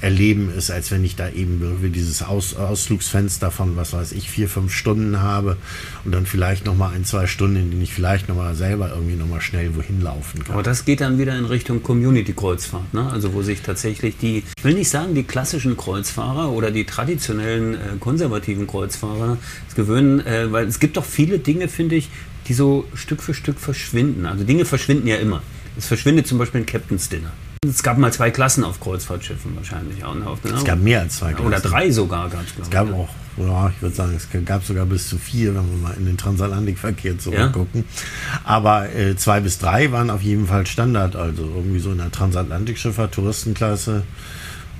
[0.00, 4.30] Erleben ist, als wenn ich da eben irgendwie dieses Aus Ausflugsfenster von, was weiß ich,
[4.30, 5.56] vier, fünf Stunden habe
[6.04, 9.40] und dann vielleicht nochmal ein, zwei Stunden, in denen ich vielleicht nochmal selber irgendwie nochmal
[9.40, 10.54] schnell wohin laufen kann.
[10.54, 13.10] Aber das geht dann wieder in Richtung Community-Kreuzfahrt, ne?
[13.10, 17.74] also wo sich tatsächlich die, ich will nicht sagen die klassischen Kreuzfahrer oder die traditionellen
[17.74, 19.38] äh, konservativen Kreuzfahrer
[19.74, 22.08] gewöhnen, äh, weil es gibt doch viele Dinge, finde ich,
[22.48, 24.26] die so Stück für Stück verschwinden.
[24.26, 25.42] Also Dinge verschwinden ja immer.
[25.78, 27.30] Es verschwindet zum Beispiel ein Captain's Dinner.
[27.66, 30.14] Es gab mal zwei Klassen auf Kreuzfahrtschiffen wahrscheinlich auch.
[30.14, 30.26] Ne?
[30.54, 31.46] Es gab mehr als zwei Klassen.
[31.46, 34.86] Oder drei sogar gab es, Es gab auch, ja, ich würde sagen, es gab sogar
[34.86, 37.84] bis zu vier, wenn wir mal in den Transatlantikverkehr zurückgucken.
[37.84, 38.40] Ja?
[38.44, 41.14] Aber äh, zwei bis drei waren auf jeden Fall Standard.
[41.14, 44.02] Also irgendwie so in der Transatlantikschifffahrt, Touristenklasse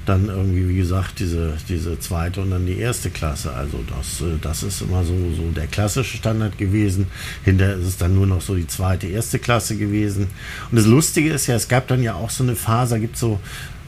[0.09, 3.53] dann irgendwie, wie gesagt, diese, diese zweite und dann die erste Klasse.
[3.53, 7.07] Also das, äh, das ist immer so, so der klassische Standard gewesen.
[7.45, 10.29] Hinterher ist es dann nur noch so die zweite, erste Klasse gewesen.
[10.71, 13.15] Und das Lustige ist ja, es gab dann ja auch so eine Phase, da gibt
[13.15, 13.41] es so,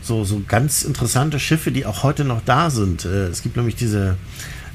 [0.02, 3.04] so, so ganz interessante Schiffe, die auch heute noch da sind.
[3.04, 4.16] Äh, es gibt nämlich diese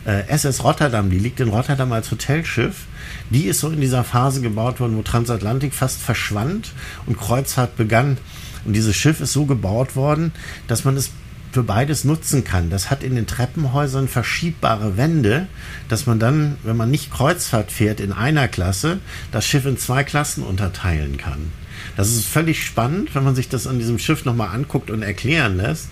[0.06, 2.86] SS äh, Rotterdam, die liegt in Rotterdam als Hotelschiff.
[3.30, 6.74] Die ist so in dieser Phase gebaut worden, wo Transatlantik fast verschwand
[7.06, 8.18] und Kreuzfahrt begann.
[8.66, 10.32] Und dieses Schiff ist so gebaut worden,
[10.68, 11.12] dass man es
[11.56, 12.70] für beides nutzen kann.
[12.70, 15.48] Das hat in den Treppenhäusern verschiebbare Wände,
[15.88, 19.00] dass man dann, wenn man nicht Kreuzfahrt fährt in einer Klasse,
[19.32, 21.54] das Schiff in zwei Klassen unterteilen kann.
[21.98, 25.58] Das ist völlig spannend, wenn man sich das an diesem Schiff nochmal anguckt und erklären
[25.58, 25.90] lässt,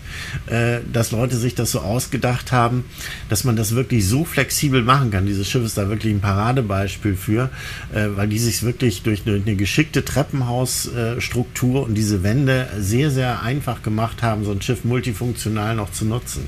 [0.48, 2.86] äh, dass Leute sich das so ausgedacht haben,
[3.30, 5.26] dass man das wirklich so flexibel machen kann.
[5.26, 7.50] Dieses Schiff ist da wirklich ein Paradebeispiel für,
[7.94, 13.42] äh, weil die sich wirklich durch eine, eine geschickte Treppenhausstruktur und diese Wände sehr, sehr
[13.42, 16.48] einfach gemacht haben, so ein Schiff multifunktional noch zu nutzen.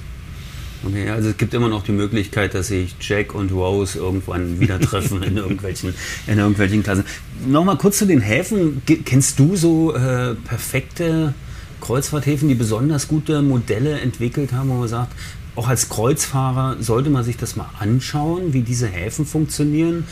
[0.85, 4.79] Okay, also es gibt immer noch die Möglichkeit, dass sich Jack und Rose irgendwann wieder
[4.79, 5.95] treffen in irgendwelchen,
[6.27, 7.05] in irgendwelchen Klassen.
[7.47, 8.83] Nochmal kurz zu den Häfen.
[9.03, 11.33] Kennst du so äh, perfekte
[11.81, 15.13] Kreuzfahrthäfen, die besonders gute Modelle entwickelt haben, wo man sagt,
[15.55, 20.05] auch als Kreuzfahrer sollte man sich das mal anschauen, wie diese Häfen funktionieren.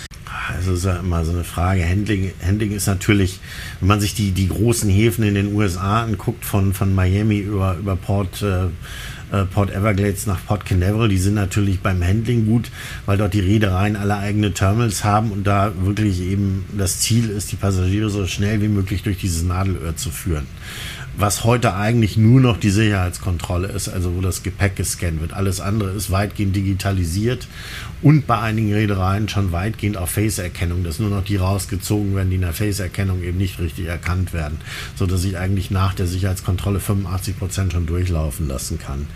[0.47, 1.87] Also ist ja immer so eine Frage.
[1.87, 3.39] Handling, Handling ist natürlich,
[3.79, 7.77] wenn man sich die, die großen Häfen in den USA anguckt, von, von Miami über,
[7.77, 8.67] über Port äh,
[9.33, 11.09] äh, Port Everglades nach Port Canaveral.
[11.09, 12.71] Die sind natürlich beim Handling gut,
[13.05, 17.51] weil dort die Reedereien alle eigene Terminals haben und da wirklich eben das Ziel ist,
[17.51, 20.45] die Passagiere so schnell wie möglich durch dieses Nadelöhr zu führen
[21.15, 25.33] was heute eigentlich nur noch die Sicherheitskontrolle ist, also wo das Gepäck gescannt wird.
[25.33, 27.47] Alles andere ist weitgehend digitalisiert
[28.03, 32.35] und bei einigen Reedereien schon weitgehend auf Face-Erkennung, dass nur noch die rausgezogen werden, die
[32.35, 34.57] in der Face-Erkennung eben nicht richtig erkannt werden,
[34.95, 39.07] so dass ich eigentlich nach der Sicherheitskontrolle 85 Prozent schon durchlaufen lassen kann.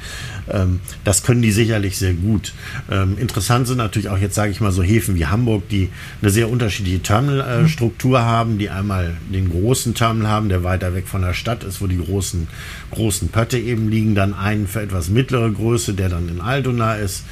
[0.49, 2.53] Ähm, das können die sicherlich sehr gut.
[2.89, 5.89] Ähm, interessant sind natürlich auch jetzt, sage ich mal, so Häfen wie Hamburg, die
[6.21, 11.23] eine sehr unterschiedliche Terminalstruktur haben, die einmal den großen Terminal haben, der weiter weg von
[11.23, 12.47] der Stadt ist, wo die großen,
[12.91, 17.23] großen Pötte eben liegen, dann einen für etwas mittlere Größe, der dann in Altona ist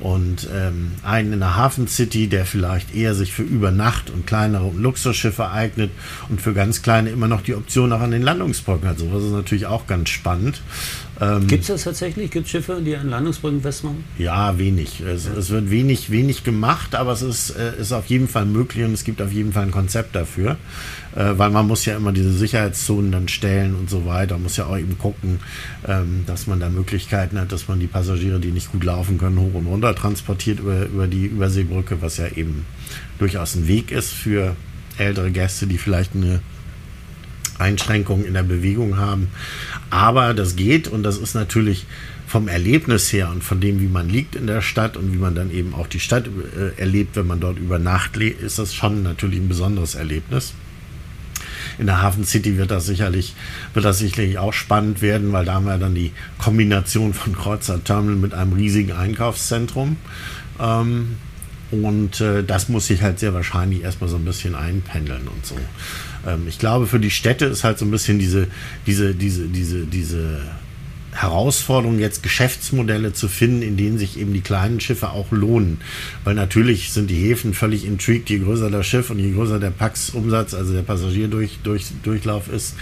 [0.00, 4.70] und ähm, einen in der Hafen City, der vielleicht eher sich für Übernacht und kleinere
[4.70, 5.90] Luxusschiffe eignet
[6.28, 8.98] und für ganz kleine immer noch die Option auch an den Landungsbrücken hat.
[8.98, 10.60] So was ist natürlich auch ganz spannend.
[11.20, 12.30] Ähm, Gibt es das tatsächlich?
[12.30, 14.04] Gibt es Schiffe, die an Landungsbrücken festmachen?
[14.18, 15.00] Ja, wenig.
[15.00, 18.84] Es, es, wird wenig, wenig gemacht, aber es ist, äh, ist auf jeden Fall möglich
[18.84, 20.56] und es gibt auf jeden Fall ein Konzept dafür.
[21.14, 24.34] Äh, weil man muss ja immer diese Sicherheitszonen dann stellen und so weiter.
[24.34, 25.40] Man muss ja auch eben gucken,
[25.88, 29.40] ähm, dass man da Möglichkeiten hat, dass man die Passagiere, die nicht gut laufen können,
[29.40, 32.66] hoch und runter transportiert über, über die Überseebrücke, was ja eben
[33.18, 34.54] durchaus ein Weg ist für
[34.98, 36.40] ältere Gäste, die vielleicht eine
[37.58, 39.28] Einschränkung in der Bewegung haben.
[39.90, 41.86] Aber das geht und das ist natürlich
[42.26, 45.34] vom Erlebnis her und von dem, wie man liegt in der Stadt und wie man
[45.34, 48.74] dann eben auch die Stadt äh, erlebt, wenn man dort über Nacht lebt, ist das
[48.74, 50.52] schon natürlich ein besonderes Erlebnis.
[51.78, 53.34] In der Hafen City wird das sicherlich,
[53.74, 57.82] wird das sicherlich auch spannend werden, weil da haben wir dann die Kombination von Kreuzer
[57.82, 59.96] Terminal mit einem riesigen Einkaufszentrum.
[60.58, 61.16] Ähm,
[61.70, 65.56] und äh, das muss sich halt sehr wahrscheinlich erstmal so ein bisschen einpendeln und so.
[66.26, 68.48] Ähm, ich glaube, für die Städte ist halt so ein bisschen diese,
[68.86, 70.40] diese, diese, diese, diese
[71.12, 75.78] Herausforderung, jetzt Geschäftsmodelle zu finden, in denen sich eben die kleinen Schiffe auch lohnen.
[76.24, 79.70] Weil natürlich sind die Häfen völlig intrigued, je größer das Schiff und je größer der
[79.70, 82.74] Pax-Umsatz, also der Passagierdurchlauf ist.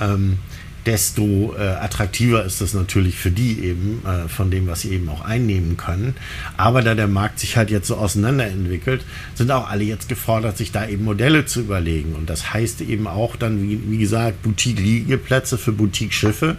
[0.00, 0.38] Ähm,
[0.86, 5.08] desto äh, attraktiver ist es natürlich für die eben, äh, von dem, was sie eben
[5.08, 6.14] auch einnehmen können.
[6.56, 10.72] Aber da der Markt sich halt jetzt so auseinanderentwickelt, sind auch alle jetzt gefordert, sich
[10.72, 12.14] da eben Modelle zu überlegen.
[12.14, 16.56] Und das heißt eben auch dann, wie, wie gesagt, Boutique-Liegeplätze für Boutique-Schiffe,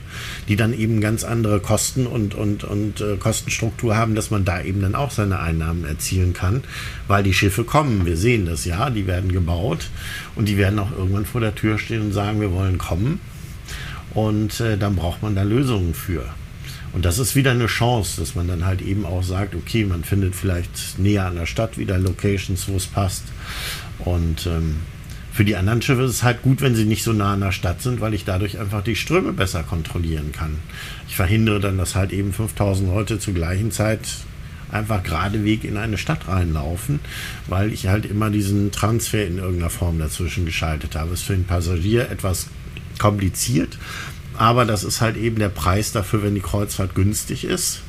[0.47, 4.61] die dann eben ganz andere Kosten und, und, und äh, Kostenstruktur haben, dass man da
[4.61, 6.63] eben dann auch seine Einnahmen erzielen kann,
[7.07, 8.05] weil die Schiffe kommen.
[8.05, 9.89] Wir sehen das ja, die werden gebaut
[10.35, 13.19] und die werden auch irgendwann vor der Tür stehen und sagen, wir wollen kommen.
[14.15, 16.25] Und äh, dann braucht man da Lösungen für.
[16.93, 20.03] Und das ist wieder eine Chance, dass man dann halt eben auch sagt, okay, man
[20.05, 23.25] findet vielleicht näher an der Stadt wieder Locations, wo es passt.
[23.99, 24.77] Und ähm,
[25.33, 27.51] für die anderen Schiffe ist es halt gut, wenn sie nicht so nah an der
[27.51, 30.55] Stadt sind, weil ich dadurch einfach die Ströme besser kontrollieren kann.
[31.09, 33.99] Ich verhindere dann, dass halt eben 5000 Leute zur gleichen Zeit
[34.71, 37.01] einfach geradeweg in eine Stadt reinlaufen,
[37.47, 41.13] weil ich halt immer diesen Transfer in irgendeiner Form dazwischen geschaltet habe.
[41.13, 42.47] Ist für den Passagier etwas
[42.99, 43.77] kompliziert.
[44.37, 47.81] Aber das ist halt eben der Preis dafür, wenn die Kreuzfahrt günstig ist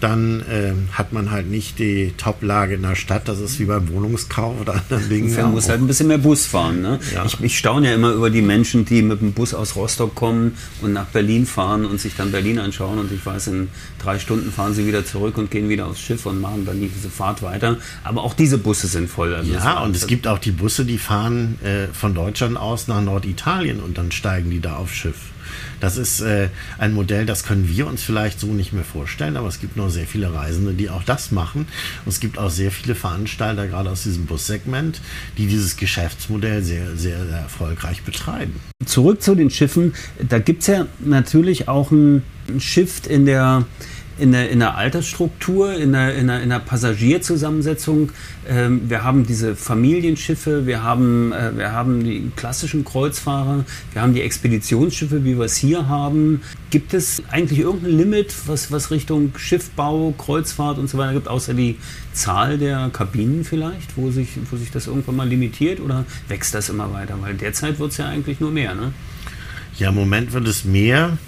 [0.00, 3.28] dann äh, hat man halt nicht die Top-Lage in der Stadt.
[3.28, 5.34] Das ist wie beim Wohnungskauf oder anderen Dingen.
[5.34, 6.82] Man muss halt ein bisschen mehr Bus fahren.
[6.82, 6.98] Ne?
[7.14, 7.24] Ja.
[7.24, 10.56] Ich, ich, staune ja immer über die Menschen, die mit dem Bus aus Rostock kommen
[10.82, 12.98] und nach Berlin fahren und sich dann Berlin anschauen.
[12.98, 16.26] Und ich weiß, in drei Stunden fahren sie wieder zurück und gehen wieder aufs Schiff
[16.26, 17.78] und machen dann diese Fahrt weiter.
[18.04, 19.34] Aber auch diese Busse sind voll.
[19.34, 23.00] Also ja, und es gibt auch die Busse, die fahren äh, von Deutschland aus nach
[23.00, 25.16] Norditalien und dann steigen die da aufs Schiff.
[25.80, 29.48] Das ist äh, ein Modell, das können wir uns vielleicht so nicht mehr vorstellen, aber
[29.48, 31.66] es gibt noch sehr viele Reisende, die auch das machen.
[32.04, 35.00] Und es gibt auch sehr viele Veranstalter, gerade aus diesem Bussegment,
[35.38, 38.60] die dieses Geschäftsmodell sehr, sehr, sehr erfolgreich betreiben.
[38.84, 39.94] Zurück zu den Schiffen.
[40.28, 42.22] Da gibt es ja natürlich auch einen
[42.58, 43.64] Shift in der
[44.18, 48.12] in der, in der Altersstruktur, in der, in der, in der Passagierzusammensetzung.
[48.48, 54.14] Ähm, wir haben diese Familienschiffe, wir haben, äh, wir haben die klassischen Kreuzfahrer, wir haben
[54.14, 56.40] die Expeditionsschiffe, wie wir es hier haben.
[56.70, 61.54] Gibt es eigentlich irgendein Limit, was, was Richtung Schiffbau, Kreuzfahrt und so weiter gibt, außer
[61.54, 61.76] die
[62.12, 66.70] Zahl der Kabinen vielleicht, wo sich, wo sich das irgendwann mal limitiert oder wächst das
[66.70, 67.16] immer weiter?
[67.20, 68.92] Weil derzeit wird es ja eigentlich nur mehr, ne?
[69.78, 71.18] Ja, im Moment wird es mehr.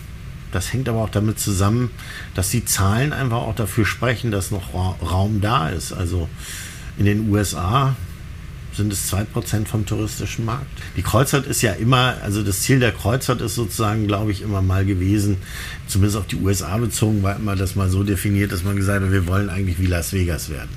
[0.52, 1.90] Das hängt aber auch damit zusammen,
[2.34, 5.92] dass die Zahlen einfach auch dafür sprechen, dass noch Raum da ist.
[5.92, 6.28] Also
[6.96, 7.96] in den USA
[8.78, 10.66] sind es 2% vom touristischen Markt.
[10.96, 14.62] Die Kreuzfahrt ist ja immer, also das Ziel der Kreuzfahrt ist sozusagen, glaube ich, immer
[14.62, 15.38] mal gewesen,
[15.86, 19.12] zumindest auf die USA bezogen, war immer das mal so definiert, dass man gesagt hat,
[19.12, 20.70] wir wollen eigentlich wie Las Vegas werden.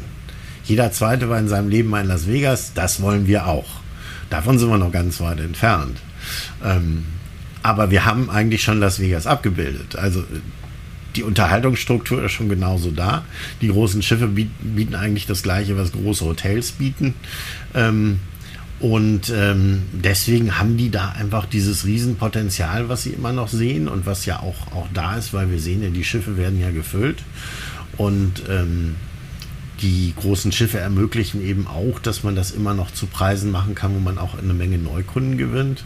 [0.63, 3.81] Jeder Zweite war in seinem Leben mal in Las Vegas, das wollen wir auch.
[4.29, 5.97] Davon sind wir noch ganz weit entfernt.
[6.63, 7.05] Ähm,
[7.63, 9.95] aber wir haben eigentlich schon Las Vegas abgebildet.
[9.95, 10.23] Also
[11.15, 13.25] die Unterhaltungsstruktur ist schon genauso da.
[13.61, 17.15] Die großen Schiffe bieten eigentlich das Gleiche, was große Hotels bieten.
[17.73, 18.19] Ähm,
[18.79, 24.07] und ähm, deswegen haben die da einfach dieses Riesenpotenzial, was sie immer noch sehen und
[24.07, 27.19] was ja auch, auch da ist, weil wir sehen ja, die Schiffe werden ja gefüllt.
[27.97, 28.95] Und ähm,
[29.81, 33.93] die großen Schiffe ermöglichen eben auch, dass man das immer noch zu Preisen machen kann,
[33.93, 35.83] wo man auch eine Menge Neukunden gewinnt.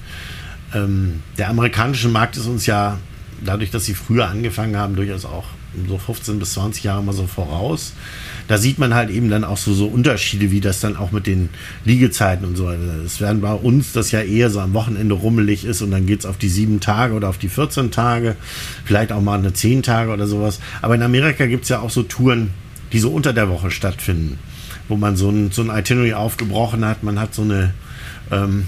[0.76, 3.00] Ähm, der amerikanische Markt ist uns ja
[3.44, 5.46] dadurch, dass sie früher angefangen haben, durchaus auch
[5.88, 7.94] so 15 bis 20 Jahre mal so voraus.
[8.48, 11.28] Da sieht man halt eben dann auch so, so Unterschiede, wie das dann auch mit
[11.28, 11.50] den
[11.84, 13.04] Liegezeiten und so weiter.
[13.06, 16.20] Es werden bei uns das ja eher so am Wochenende rummelig ist und dann geht
[16.20, 18.36] es auf die sieben Tage oder auf die 14 Tage,
[18.86, 20.60] vielleicht auch mal eine 10 Tage oder sowas.
[20.82, 22.52] Aber in Amerika gibt es ja auch so Touren,
[22.94, 24.40] die so unter der Woche stattfinden,
[24.88, 27.04] wo man so ein, so ein Itinerary aufgebrochen hat.
[27.04, 27.74] Man hat so eine
[28.32, 28.68] ähm,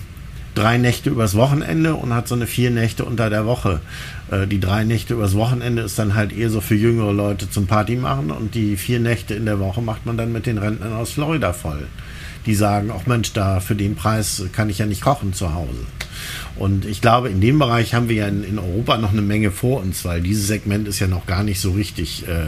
[0.57, 3.79] drei Nächte übers Wochenende und hat so eine vier Nächte unter der Woche.
[4.31, 7.67] Äh, die drei Nächte übers Wochenende ist dann halt eher so für jüngere Leute zum
[7.67, 10.93] Party machen und die vier Nächte in der Woche macht man dann mit den Rentnern
[10.93, 11.87] aus Florida voll
[12.47, 15.85] die sagen, auch Mensch, da für den Preis kann ich ja nicht kochen zu Hause.
[16.55, 19.51] Und ich glaube, in dem Bereich haben wir ja in, in, Europa noch eine Menge
[19.51, 22.47] vor uns, weil dieses Segment ist ja noch gar nicht so richtig äh,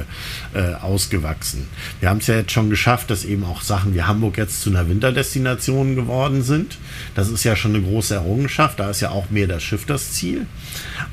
[0.58, 1.68] äh, ausgewachsen.
[2.00, 4.72] Wir haben es ja jetzt schon geschafft, dass eben auch Sachen wie Hamburg jetzt zu
[4.72, 6.78] einer Winterdestination geworden sind.
[7.14, 8.80] Das ist ja schon eine große Errungenschaft.
[8.80, 10.48] Da ist ja auch mehr das Schiff das Ziel.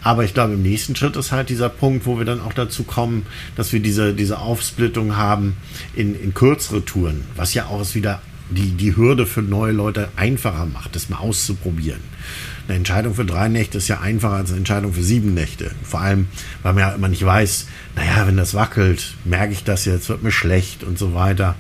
[0.03, 2.85] Aber ich glaube, im nächsten Schritt ist halt dieser Punkt, wo wir dann auch dazu
[2.85, 5.57] kommen, dass wir diese, diese Aufsplittung haben
[5.95, 10.67] in, in kürzere Touren, was ja auch wieder die, die Hürde für neue Leute einfacher
[10.67, 12.01] macht, das mal auszuprobieren.
[12.69, 15.71] Eine Entscheidung für drei Nächte ist ja einfacher als eine Entscheidung für sieben Nächte.
[15.83, 16.29] Vor allem,
[16.63, 20.23] weil man ja immer nicht weiß, naja, wenn das wackelt, merke ich das jetzt, wird
[20.23, 21.55] mir schlecht und so weiter.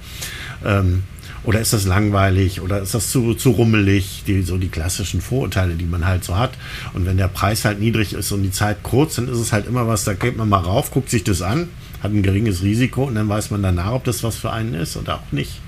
[0.64, 1.05] Ähm,
[1.44, 4.25] oder ist das langweilig oder ist das zu, zu rummelig?
[4.27, 6.51] Die, so die klassischen Vorurteile, die man halt so hat.
[6.92, 9.68] Und wenn der Preis halt niedrig ist und die Zeit kurz, dann ist es halt
[9.68, 11.68] immer was, da geht man mal rauf, guckt sich das an,
[12.03, 14.96] hat ein geringes Risiko und dann weiß man danach, ob das was für einen ist
[14.96, 15.61] oder auch nicht.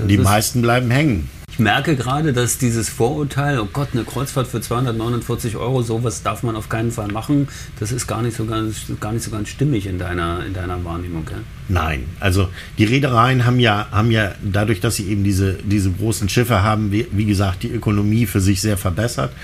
[0.00, 1.28] Und die meisten bleiben hängen.
[1.52, 6.42] Ich merke gerade, dass dieses Vorurteil, oh Gott, eine Kreuzfahrt für 249 Euro, sowas darf
[6.42, 7.46] man auf keinen Fall machen,
[7.78, 10.82] das ist gar nicht so ganz, gar nicht so ganz stimmig in deiner, in deiner
[10.82, 11.26] Wahrnehmung.
[11.26, 11.42] Gell?
[11.68, 16.30] Nein, also die Reedereien haben ja, haben ja dadurch, dass sie eben diese, diese großen
[16.30, 19.34] Schiffe haben, wie, wie gesagt, die Ökonomie für sich sehr verbessert.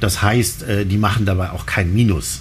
[0.00, 2.40] Das heißt, äh, die machen dabei auch kein Minus.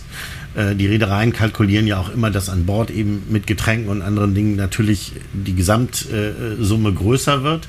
[0.58, 4.34] Äh, die Reedereien kalkulieren ja auch immer, dass an Bord eben mit Getränken und anderen
[4.34, 7.68] Dingen natürlich die Gesamtsumme größer wird.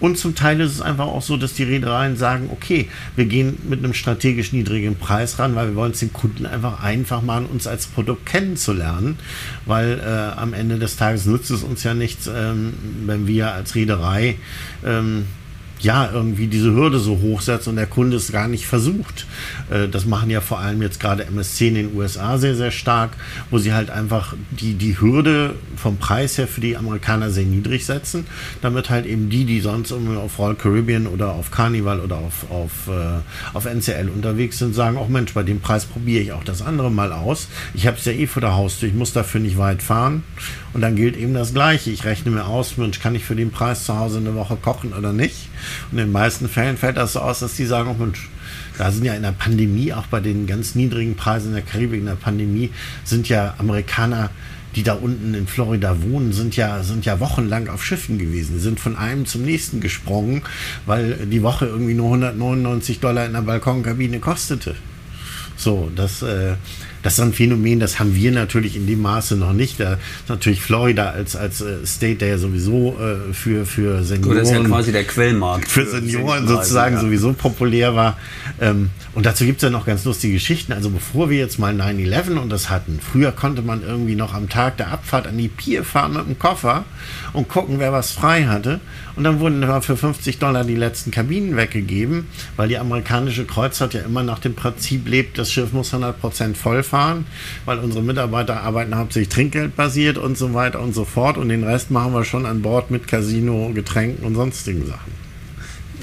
[0.00, 3.58] Und zum Teil ist es einfach auch so, dass die Reedereien sagen, okay, wir gehen
[3.68, 7.46] mit einem strategisch niedrigen Preis ran, weil wir wollen es den Kunden einfach einfach machen,
[7.46, 9.18] uns als Produkt kennenzulernen,
[9.66, 12.72] weil äh, am Ende des Tages nutzt es uns ja nichts, ähm,
[13.04, 14.36] wenn wir als Reederei
[14.84, 15.26] ähm,
[15.82, 19.26] ja, irgendwie diese Hürde so hochsetzt und der Kunde es gar nicht versucht.
[19.70, 23.12] Äh, das machen ja vor allem jetzt gerade MSC in den USA sehr, sehr stark,
[23.50, 27.86] wo sie halt einfach die, die Hürde vom Preis her für die Amerikaner sehr niedrig
[27.86, 28.26] setzen,
[28.60, 32.50] damit halt eben die, die sonst irgendwie auf Royal Caribbean oder auf Carnival oder auf,
[32.50, 36.44] auf, äh, auf NCL unterwegs sind, sagen, auch Mensch, bei dem Preis probiere ich auch
[36.44, 37.48] das andere mal aus.
[37.74, 40.22] Ich habe es ja eh vor der Haustür, ich muss dafür nicht weit fahren.
[40.72, 41.90] Und dann gilt eben das Gleiche.
[41.90, 44.92] Ich rechne mir aus, Mensch, kann ich für den Preis zu Hause eine Woche kochen
[44.92, 45.49] oder nicht?
[45.90, 48.28] Und in den meisten Fällen fällt das so aus, dass die sagen, oh Mensch,
[48.78, 52.00] da sind ja in der Pandemie, auch bei den ganz niedrigen Preisen in der Karibik
[52.00, 52.70] in der Pandemie,
[53.04, 54.30] sind ja Amerikaner,
[54.74, 58.54] die da unten in Florida wohnen, sind ja, sind ja wochenlang auf Schiffen gewesen.
[58.54, 60.42] Die sind von einem zum nächsten gesprungen,
[60.86, 64.76] weil die Woche irgendwie nur 199 Dollar in der Balkonkabine kostete.
[65.56, 66.54] So, das, äh,
[67.02, 69.80] das ist ein Phänomen, das haben wir natürlich in dem Maße noch nicht.
[69.80, 74.38] Da ist natürlich Florida als, als äh, State, der ja sowieso äh, für, für Senioren.
[74.38, 75.68] das ist ja quasi der Quellmarkt.
[75.68, 77.00] Für, für Senioren sozusagen ja.
[77.00, 78.18] sowieso populär war.
[78.60, 80.72] Ähm, und dazu gibt es ja noch ganz lustige Geschichten.
[80.72, 84.48] Also bevor wir jetzt mal 9-11 und das hatten, früher konnte man irgendwie noch am
[84.48, 86.84] Tag der Abfahrt an die Pier fahren mit dem Koffer
[87.32, 88.80] und gucken, wer was frei hatte.
[89.16, 94.02] Und dann wurden für 50 Dollar die letzten Kabinen weggegeben, weil die amerikanische Kreuzfahrt ja
[94.02, 97.26] immer nach dem Prinzip lebt, das Schiff muss 100% voll fahren,
[97.64, 101.38] weil unsere Mitarbeiter arbeiten hauptsächlich trinkgeldbasiert und so weiter und so fort.
[101.38, 105.20] Und den Rest machen wir schon an Bord mit Casino, Getränken und sonstigen Sachen.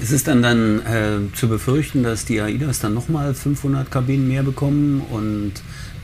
[0.00, 4.44] Ist es dann dann äh, zu befürchten, dass die AIDAs dann nochmal 500 Kabinen mehr
[4.44, 5.54] bekommen und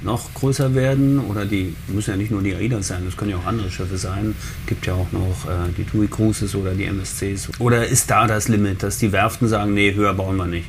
[0.04, 1.18] noch größer werden?
[1.18, 3.96] Oder die müssen ja nicht nur die AIDAs sein, das können ja auch andere Schiffe
[3.96, 4.34] sein.
[4.62, 7.50] Es gibt ja auch noch äh, die TUI Cruises oder die MSCs.
[7.58, 10.66] Oder ist da das Limit, dass die Werften sagen, nee, höher bauen wir nicht?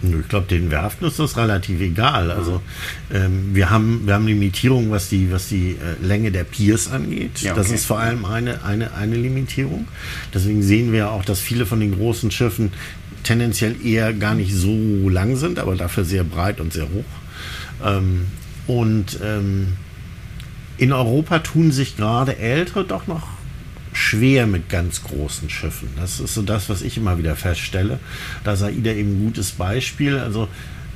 [0.00, 2.30] Ich glaube, den Werften ist das relativ egal.
[2.30, 2.62] Also
[3.12, 7.40] ähm, wir haben wir haben Limitierung, was die was die äh, Länge der Piers angeht.
[7.40, 7.60] Ja, okay.
[7.60, 9.88] Das ist vor allem eine eine eine Limitierung.
[10.32, 12.70] Deswegen sehen wir auch, dass viele von den großen Schiffen
[13.24, 17.04] tendenziell eher gar nicht so lang sind, aber dafür sehr breit und sehr hoch.
[17.84, 18.26] Ähm,
[18.68, 19.72] und ähm,
[20.76, 23.26] in Europa tun sich gerade Ältere doch noch
[23.92, 25.88] schwer mit ganz großen Schiffen.
[25.98, 27.98] Das ist so das, was ich immer wieder feststelle.
[28.44, 30.18] Da ist AIDA eben ein gutes Beispiel.
[30.18, 30.46] Also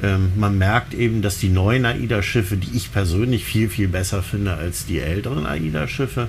[0.02, 4.54] ähm, man merkt eben, dass die neuen AIDA-Schiffe, die ich persönlich viel, viel besser finde
[4.54, 6.28] als die älteren AIDA-Schiffe,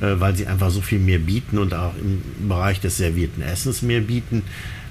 [0.00, 3.82] äh, weil sie einfach so viel mehr bieten und auch im Bereich des servierten Essens
[3.82, 4.42] mehr bieten,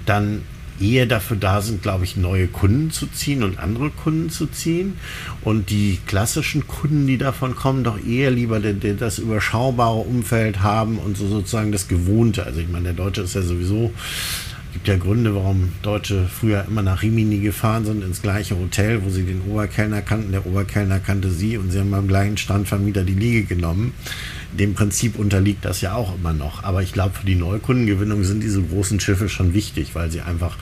[0.06, 0.42] dann
[0.82, 4.98] eher dafür da sind, glaube ich, neue Kunden zu ziehen und andere Kunden zu ziehen.
[5.42, 11.18] Und die klassischen Kunden, die davon kommen, doch eher lieber das überschaubare Umfeld haben und
[11.18, 12.44] so sozusagen das Gewohnte.
[12.46, 13.94] Also ich meine, der Deutsche ist ja sowieso
[14.74, 19.10] gibt ja Gründe, warum Deutsche früher immer nach Rimini gefahren sind, ins gleiche Hotel, wo
[19.10, 20.32] sie den Oberkellner kannten.
[20.32, 23.94] Der Oberkellner kannte sie und sie haben beim gleichen Strandvermieter die Liege genommen.
[24.58, 26.64] Dem Prinzip unterliegt das ja auch immer noch.
[26.64, 30.58] Aber ich glaube, für die Neukundengewinnung sind diese großen Schiffe schon wichtig, weil sie einfach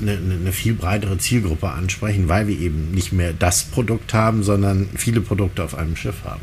[0.00, 4.88] eine, eine, viel breitere Zielgruppe ansprechen, weil wir eben nicht mehr das Produkt haben, sondern
[4.96, 6.42] viele Produkte auf einem Schiff haben.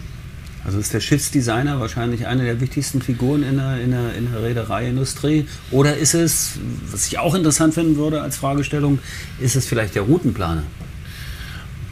[0.64, 4.44] Also ist der Schiffsdesigner wahrscheinlich eine der wichtigsten Figuren in der, in der, in der
[4.44, 5.48] Reedereiindustrie?
[5.72, 6.60] Oder ist es,
[6.92, 9.00] was ich auch interessant finden würde als Fragestellung,
[9.40, 10.64] ist es vielleicht der Routenplaner?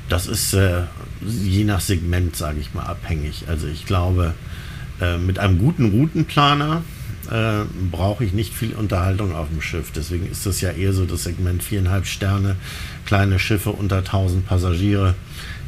[0.07, 0.83] Das ist äh,
[1.21, 3.45] je nach Segment, sage ich mal, abhängig.
[3.47, 4.33] Also ich glaube,
[5.01, 6.83] äh, mit einem guten Routenplaner
[7.31, 9.91] äh, brauche ich nicht viel Unterhaltung auf dem Schiff.
[9.95, 12.55] Deswegen ist das ja eher so das Segment viereinhalb Sterne,
[13.05, 15.15] kleine Schiffe unter 1000 Passagiere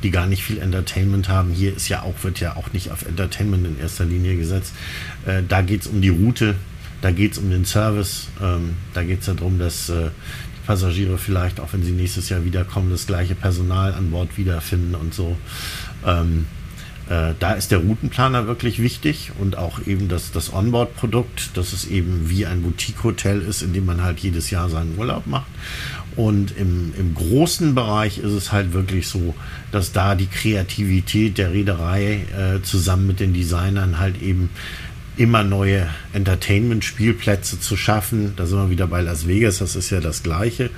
[0.04, 1.52] die gar nicht viel Entertainment haben.
[1.52, 4.74] Hier ist ja auch, wird ja auch nicht auf Entertainment in erster Linie gesetzt.
[5.26, 6.56] Äh, da geht es um die Route,
[7.02, 10.10] da geht es um den Service, ähm, da geht es ja darum, dass äh,
[10.56, 14.96] die Passagiere vielleicht, auch wenn sie nächstes Jahr wiederkommen, das gleiche Personal an Bord wiederfinden
[14.96, 15.38] und so.
[16.06, 16.46] Ähm,
[17.12, 21.86] äh, da ist der Routenplaner wirklich wichtig und auch eben das, das Onboard-Produkt, dass es
[21.86, 25.48] eben wie ein Boutique-Hotel ist, in dem man halt jedes Jahr seinen Urlaub macht.
[26.16, 29.36] Und im, im großen Bereich ist es halt wirklich so,
[29.74, 34.50] dass da die Kreativität der Reederei äh, zusammen mit den Designern halt eben
[35.18, 38.34] immer neue Entertainment-Spielplätze zu schaffen.
[38.38, 40.70] Da sind wir wieder bei Las Vegas, das ist ja das Gleiche.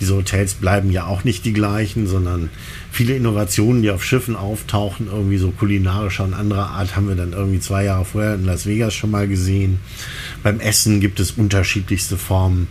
[0.00, 2.50] Diese Hotels bleiben ja auch nicht die gleichen, sondern
[2.92, 7.32] viele Innovationen, die auf Schiffen auftauchen, irgendwie so kulinarischer und anderer Art, haben wir dann
[7.32, 9.80] irgendwie zwei Jahre vorher in Las Vegas schon mal gesehen.
[10.42, 12.68] Beim Essen gibt es unterschiedlichste Formen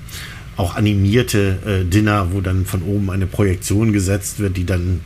[0.57, 5.01] auch animierte äh, Dinner, wo dann von oben eine Projektion gesetzt wird, die dann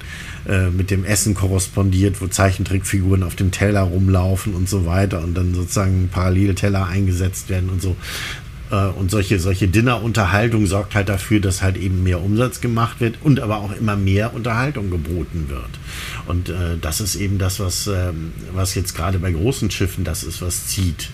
[0.48, 5.36] äh, mit dem Essen korrespondiert, wo Zeichentrickfiguren auf dem Teller rumlaufen und so weiter und
[5.36, 7.96] dann sozusagen Parallelteller eingesetzt werden und so.
[8.72, 13.16] Äh, und solche, solche Dinnerunterhaltung sorgt halt dafür, dass halt eben mehr Umsatz gemacht wird
[13.24, 15.70] und aber auch immer mehr Unterhaltung geboten wird.
[16.28, 20.24] Und äh, das ist eben das, was, ähm, was jetzt gerade bei großen Schiffen das
[20.24, 21.10] ist, was zieht.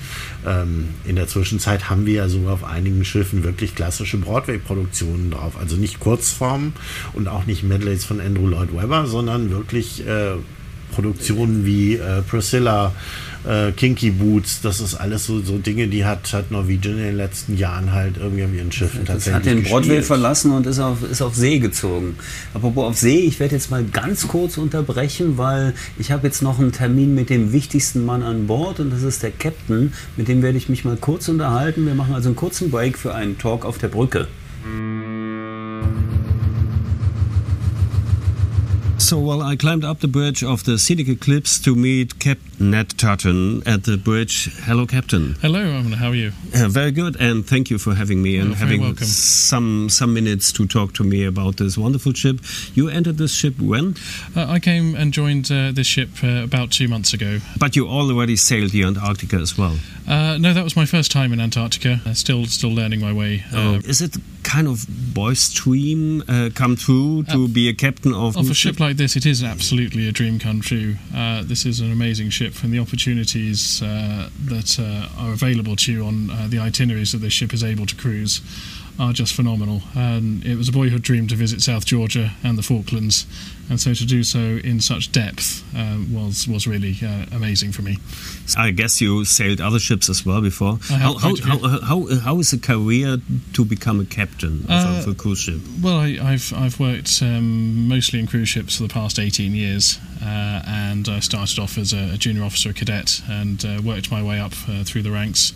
[0.46, 5.58] Ähm, in der Zwischenzeit haben wir ja sogar auf einigen Schiffen wirklich klassische Broadway-Produktionen drauf.
[5.60, 6.74] Also nicht Kurzformen
[7.14, 10.36] und auch nicht Medleys von Andrew Lloyd Webber, sondern wirklich äh,
[10.92, 12.94] Produktionen wie äh, Priscilla,
[13.48, 17.18] äh, Kinky Boots, das ist alles so, so Dinge, die hat, hat Norwegian in den
[17.18, 19.36] letzten Jahren halt irgendwie auf ihren Schiffen das tatsächlich.
[19.36, 22.16] Hat den Broadway verlassen und ist auf, ist auf See gezogen.
[22.54, 26.60] Apropos auf See, ich werde jetzt mal ganz kurz unterbrechen, weil ich habe jetzt noch
[26.60, 29.94] einen Termin mit dem wichtigsten Mann an Bord und das ist der Captain.
[30.18, 31.86] Mit dem werde ich mich mal kurz unterhalten.
[31.86, 34.28] Wir machen also einen kurzen Break für einen Talk auf der Brücke.
[39.12, 42.98] So, well, I climbed up the bridge of the scenic eclipse to meet Captain Ned
[42.98, 44.50] Tartan at the bridge.
[44.64, 45.36] Hello, Captain.
[45.42, 46.32] Hello, how are you?
[46.56, 50.66] Uh, very good, and thank you for having me and having some some minutes to
[50.66, 52.40] talk to me about this wonderful ship.
[52.74, 53.96] You entered this ship when?
[54.34, 57.40] Uh, I came and joined uh, this ship uh, about two months ago.
[57.60, 59.78] But you already sailed the Antarctica as well.
[60.08, 62.00] Uh, no, that was my first time in Antarctica.
[62.14, 63.44] still still learning my way.
[63.54, 63.82] Oh.
[63.84, 64.16] Is it
[64.52, 66.22] kind of boy's dream
[66.54, 68.36] come true to be a captain of?
[68.36, 70.96] Of a ship like this, it is absolutely a dream come true.
[71.16, 75.92] Uh, this is an amazing ship, and the opportunities uh, that uh, are available to
[75.94, 78.42] you on uh, the itineraries that this ship is able to cruise
[79.02, 79.82] are just phenomenal.
[79.96, 83.26] And it was a boyhood dream to visit South Georgia and the Falklands,
[83.68, 87.82] and so to do so in such depth uh, was was really uh, amazing for
[87.82, 87.98] me.
[88.56, 90.78] I guess you sailed other ships as well before.
[90.84, 93.18] How, how, how, how, how is a career
[93.54, 95.62] to become a captain of, uh, a cruise ship?
[95.82, 100.00] Well, I, have I've worked um, mostly in cruise ships for the past 18 years,
[100.22, 104.22] uh, and I started off as a, junior officer a cadet and uh, worked my
[104.22, 105.54] way up uh, through the ranks,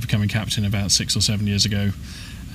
[0.00, 1.90] becoming captain about six or seven years ago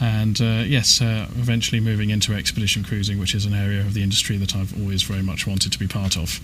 [0.02, 4.02] and uh, yes, uh, eventually moving into expedition cruising, which is an area of the
[4.02, 6.40] industry that I've always very much wanted to be part of.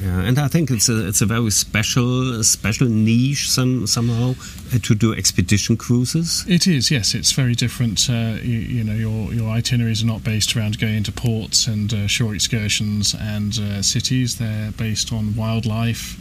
[0.00, 4.34] Yeah, and I think it's a it's a very special special niche some, somehow
[4.74, 6.44] uh, to do expedition cruises.
[6.48, 7.14] It is, yes.
[7.14, 8.08] It's very different.
[8.08, 11.92] Uh, you, you, know, your your itineraries are not based around going into ports and
[11.92, 14.38] uh, shore excursions and uh, cities.
[14.38, 16.16] They're based on wildlife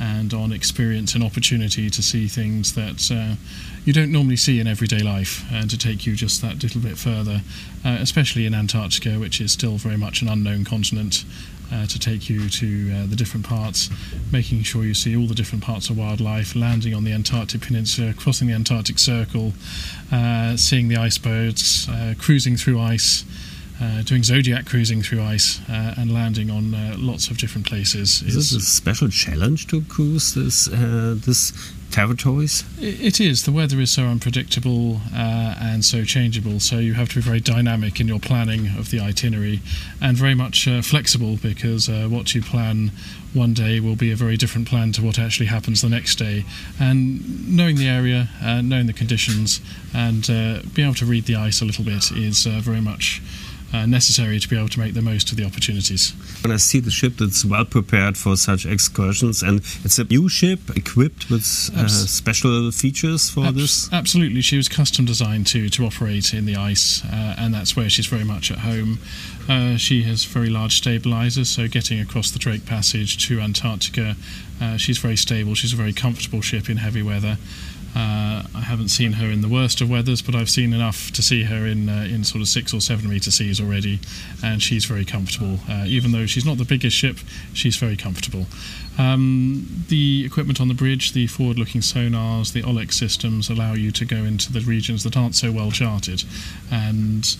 [0.00, 3.36] and on experience and opportunity to see things that uh,
[3.84, 6.96] you don't normally see in everyday life, and to take you just that little bit
[6.96, 7.42] further,
[7.84, 11.24] uh, especially in Antarctica, which is still very much an unknown continent.
[11.72, 13.88] Uh, to take you to uh, the different parts,
[14.30, 18.12] making sure you see all the different parts of wildlife, landing on the Antarctic Peninsula,
[18.12, 19.54] crossing the Antarctic Circle,
[20.12, 23.24] uh, seeing the icebergs, uh, cruising through ice,
[23.82, 28.22] uh, doing zodiac cruising through ice uh, and landing on uh, lots of different places.
[28.22, 31.52] Is, is this a special challenge to cruise this uh, this
[31.90, 32.64] territories?
[32.78, 33.42] It is.
[33.42, 37.40] The weather is so unpredictable uh, and so changeable, so you have to be very
[37.40, 39.60] dynamic in your planning of the itinerary
[40.00, 42.92] and very much uh, flexible because what you plan
[43.34, 46.44] one day will be a very different plan to what actually happens the next day.
[46.78, 49.60] And knowing the area, knowing the conditions,
[49.94, 50.26] and
[50.74, 53.20] being able to read the ice a little bit is very much
[53.72, 56.12] uh, necessary to be able to make the most of the opportunities.
[56.42, 60.28] When I see the ship that's well prepared for such excursions, and it's a new
[60.28, 61.44] ship equipped with
[61.76, 63.92] uh, special features for Abs this.
[63.92, 67.88] Absolutely, she was custom designed to to operate in the ice, uh, and that's where
[67.88, 68.98] she's very much at home.
[69.48, 74.16] Uh, she has very large stabilizers, so getting across the Drake Passage to Antarctica,
[74.60, 75.54] uh, she's very stable.
[75.54, 77.38] She's a very comfortable ship in heavy weather.
[77.94, 81.22] Uh, I haven't seen her in the worst of weathers, but I've seen enough to
[81.22, 84.00] see her in uh, in sort of six or seven meter seas already,
[84.42, 85.58] and she's very comfortable.
[85.68, 87.18] Uh, even though she's not the biggest ship,
[87.52, 88.46] she's very comfortable.
[88.98, 94.04] Um, the equipment on the bridge, the forward-looking sonars, the OLEX systems allow you to
[94.04, 96.24] go into the regions that aren't so well charted,
[96.70, 97.36] and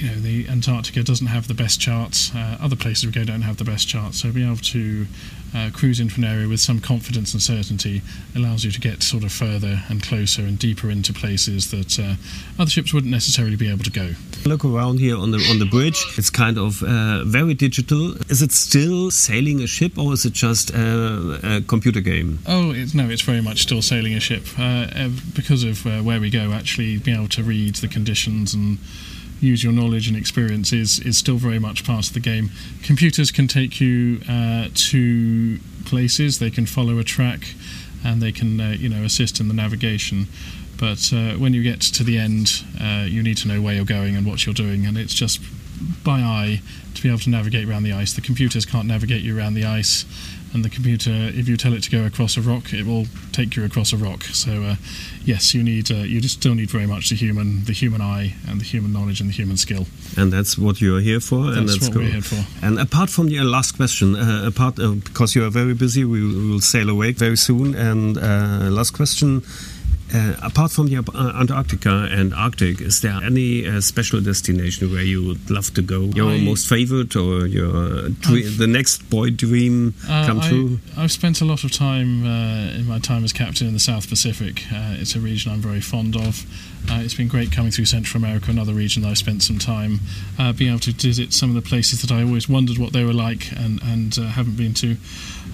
[0.00, 2.34] you know the Antarctica doesn't have the best charts.
[2.34, 4.22] Uh, other places we go don't have the best charts.
[4.22, 5.06] So being able to
[5.54, 8.00] uh, cruise into an area with some confidence and certainty
[8.34, 12.14] allows you to get sort of further and closer and deeper into places that uh,
[12.58, 14.12] other ships wouldn't necessarily be able to go.
[14.46, 16.02] Look around here on the on the bridge.
[16.16, 18.14] It's kind of uh, very digital.
[18.30, 22.38] Is it still sailing a ship or is it just a, a computer game?
[22.46, 26.20] Oh it's, no, it's very much still sailing a ship uh, because of uh, where
[26.20, 26.52] we go.
[26.52, 28.78] Actually, being able to read the conditions and
[29.40, 32.50] use your knowledge and experience is, is still very much part of the game.
[32.82, 37.54] Computers can take you uh, to places, they can follow a track,
[38.04, 40.26] and they can uh, you know assist in the navigation.
[40.78, 43.84] But uh, when you get to the end, uh, you need to know where you're
[43.84, 45.40] going and what you're doing, and it's just
[46.04, 46.62] by eye
[46.94, 48.12] to be able to navigate around the ice.
[48.12, 50.04] The computers can't navigate you around the ice,
[50.52, 53.56] and the computer, if you tell it to go across a rock, it will take
[53.56, 54.24] you across a rock.
[54.24, 54.76] So, uh,
[55.24, 58.34] yes, you need uh, you just still need very much the human, the human eye,
[58.48, 59.86] and the human knowledge and the human skill.
[60.16, 61.44] And that's what you're here for.
[61.44, 62.02] That's, and that's what cool.
[62.02, 62.44] we're here for.
[62.64, 66.22] And apart from your last question, uh, apart uh, because you are very busy, we
[66.22, 67.74] will sail away very soon.
[67.74, 69.42] And uh, last question.
[70.12, 75.02] Uh, apart from the uh, Antarctica and Arctic, is there any uh, special destination where
[75.02, 76.00] you would love to go?
[76.02, 80.78] Your I- most favorite or your the next boy dream Uh, come I, true?
[80.96, 84.08] I've spent a lot of time uh, in my time as captain in the South
[84.08, 84.64] Pacific.
[84.72, 86.44] Uh, it's a region I'm very fond of.
[86.90, 90.00] Uh, it's been great coming through Central America, another region that I've spent some time.
[90.38, 93.04] Uh, being able to visit some of the places that I always wondered what they
[93.04, 94.96] were like and, and uh, haven't been to.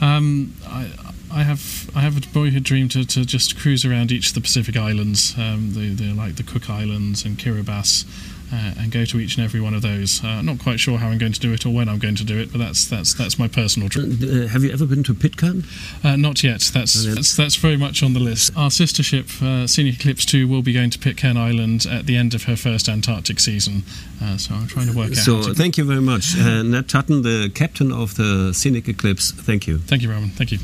[0.00, 0.88] Um, I,
[1.33, 4.41] I have I have a boyhood dream to, to just cruise around each of the
[4.41, 8.05] Pacific islands, um, the, the like the Cook Islands and Kiribati,
[8.53, 10.22] uh, and go to each and every one of those.
[10.22, 12.24] Uh, not quite sure how I'm going to do it or when I'm going to
[12.24, 14.18] do it, but that's that's that's my personal dream.
[14.22, 15.64] Uh, have you ever been to Pitcairn?
[16.05, 16.70] Uh, not yet.
[16.72, 17.16] That's, Brilliant.
[17.16, 18.57] that's that's very much on the list.
[18.57, 22.16] Our sister ship, uh, Scenic Eclipse 2, will be going to Pitcairn Island at the
[22.16, 23.83] end of her first Antarctic season.
[24.22, 25.16] Uh, so I'm trying to work out.
[25.16, 29.33] So thank you very much, uh, Ned Tutton, the captain of the Scenic Eclipse.
[29.33, 29.79] Thank you.
[29.79, 30.31] Thank you, Roman.
[30.31, 30.59] Thank you.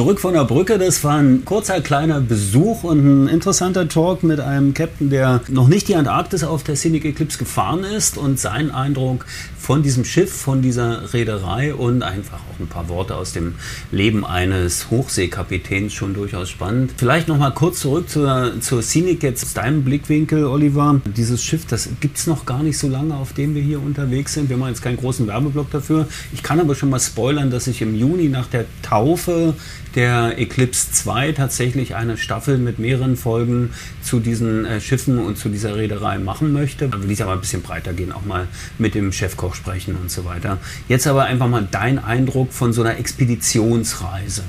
[0.00, 4.40] Zurück von der Brücke, das war ein kurzer kleiner Besuch und ein interessanter Talk mit
[4.40, 8.70] einem Captain, der noch nicht die Antarktis auf der Scenic Eclipse gefahren ist und seinen
[8.70, 9.26] Eindruck
[9.58, 13.56] von diesem Schiff, von dieser Reederei und einfach auch ein paar Worte aus dem
[13.92, 16.92] Leben eines Hochseekapitäns schon durchaus spannend.
[16.96, 21.02] Vielleicht noch mal kurz zurück zur, zur Scenic jetzt aus deinem Blickwinkel, Oliver.
[21.14, 24.32] Dieses Schiff, das gibt es noch gar nicht so lange, auf dem wir hier unterwegs
[24.32, 24.48] sind.
[24.48, 26.08] Wir machen jetzt keinen großen Werbeblock dafür.
[26.32, 29.54] Ich kann aber schon mal spoilern, dass ich im Juni nach der Taufe
[29.94, 33.70] der Eclipse 2 tatsächlich eine Staffel mit mehreren Folgen
[34.02, 36.88] zu diesen äh, Schiffen und zu dieser Reederei machen möchte.
[36.88, 38.46] Da will ich aber ein bisschen breiter gehen, auch mal
[38.78, 40.58] mit dem Chefkoch sprechen und so weiter.
[40.88, 44.44] Jetzt aber einfach mal dein Eindruck von so einer Expeditionsreise.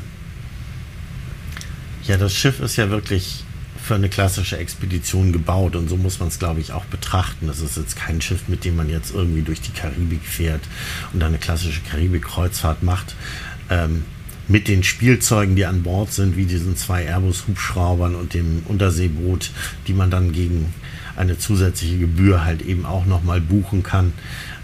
[2.03, 3.43] Ja, das Schiff ist ja wirklich
[3.83, 7.47] für eine klassische Expedition gebaut und so muss man es, glaube ich, auch betrachten.
[7.47, 10.61] Das ist jetzt kein Schiff, mit dem man jetzt irgendwie durch die Karibik fährt
[11.13, 13.15] und eine klassische Karibik-Kreuzfahrt macht.
[13.69, 14.05] Ähm,
[14.51, 19.51] mit den Spielzeugen, die an Bord sind, wie diesen zwei Airbus-Hubschraubern und dem Unterseeboot,
[19.87, 20.73] die man dann gegen
[21.15, 24.13] eine zusätzliche Gebühr halt eben auch nochmal buchen kann.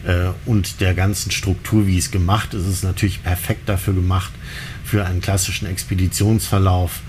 [0.06, 4.32] Äh, und der ganzen Struktur, wie es gemacht ist, ist natürlich perfekt dafür gemacht,
[4.84, 7.02] für einen klassischen Expeditionsverlauf.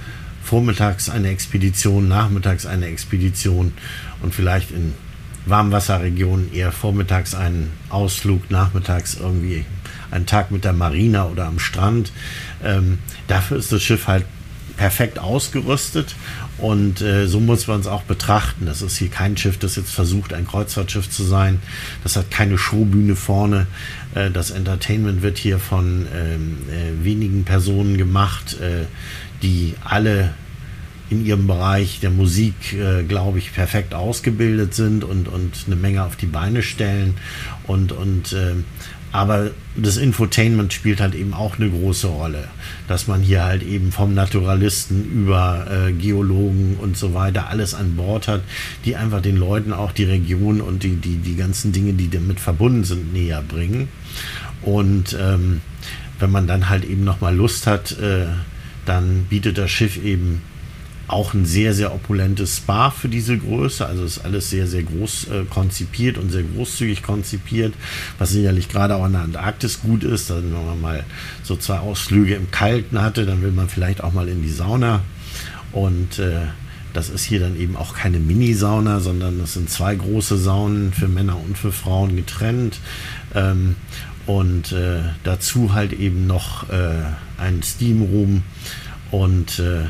[0.42, 3.72] Vormittags eine Expedition, nachmittags eine Expedition
[4.22, 4.94] und vielleicht in
[5.44, 9.64] Warmwasserregionen eher vormittags einen Ausflug, nachmittags irgendwie
[10.10, 12.12] einen Tag mit der Marina oder am Strand.
[12.64, 14.24] Ähm, dafür ist das Schiff halt
[14.76, 16.14] perfekt ausgerüstet
[16.56, 18.64] und äh, so muss man es auch betrachten.
[18.64, 21.60] Das ist hier kein Schiff, das jetzt versucht, ein Kreuzfahrtschiff zu sein.
[22.02, 23.66] Das hat keine Showbühne vorne.
[24.14, 28.86] Äh, das Entertainment wird hier von ähm, äh, wenigen Personen gemacht, äh,
[29.42, 30.34] die alle
[31.10, 36.04] in ihrem Bereich der Musik, äh, glaube ich, perfekt ausgebildet sind und, und eine Menge
[36.04, 37.16] auf die Beine stellen.
[37.66, 38.54] Und, und äh,
[39.10, 42.48] aber das Infotainment spielt halt eben auch eine große Rolle,
[42.88, 47.96] dass man hier halt eben vom Naturalisten über äh, Geologen und so weiter alles an
[47.96, 48.42] Bord hat,
[48.84, 52.38] die einfach den Leuten auch die Region und die, die, die ganzen Dinge, die damit
[52.38, 53.88] verbunden sind, näher bringen.
[54.62, 55.62] Und ähm,
[56.18, 58.26] wenn man dann halt eben nochmal Lust hat, äh,
[58.84, 60.42] dann bietet das Schiff eben
[61.08, 63.84] auch ein sehr, sehr opulentes Spa für diese Größe.
[63.84, 67.74] Also ist alles sehr, sehr groß äh, konzipiert und sehr großzügig konzipiert,
[68.18, 70.30] was sicherlich gerade auch in der Antarktis gut ist.
[70.30, 71.04] Dann, wenn man mal
[71.42, 75.02] so zwei Ausflüge im Kalten hatte, dann will man vielleicht auch mal in die Sauna.
[75.72, 76.46] Und äh,
[76.92, 81.08] das ist hier dann eben auch keine Mini-Sauna, sondern das sind zwei große Saunen für
[81.08, 82.80] Männer und für Frauen getrennt.
[83.34, 83.76] Ähm,
[84.26, 87.02] und äh, dazu halt eben noch äh,
[87.38, 88.42] ein Steam-Room
[89.10, 89.86] und äh,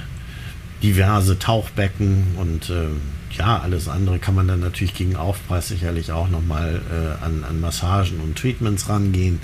[0.83, 2.89] diverse Tauchbecken und äh,
[3.37, 7.61] ja, alles andere kann man dann natürlich gegen Aufpreis sicherlich auch nochmal äh, an, an
[7.61, 9.41] Massagen und Treatments rangehen.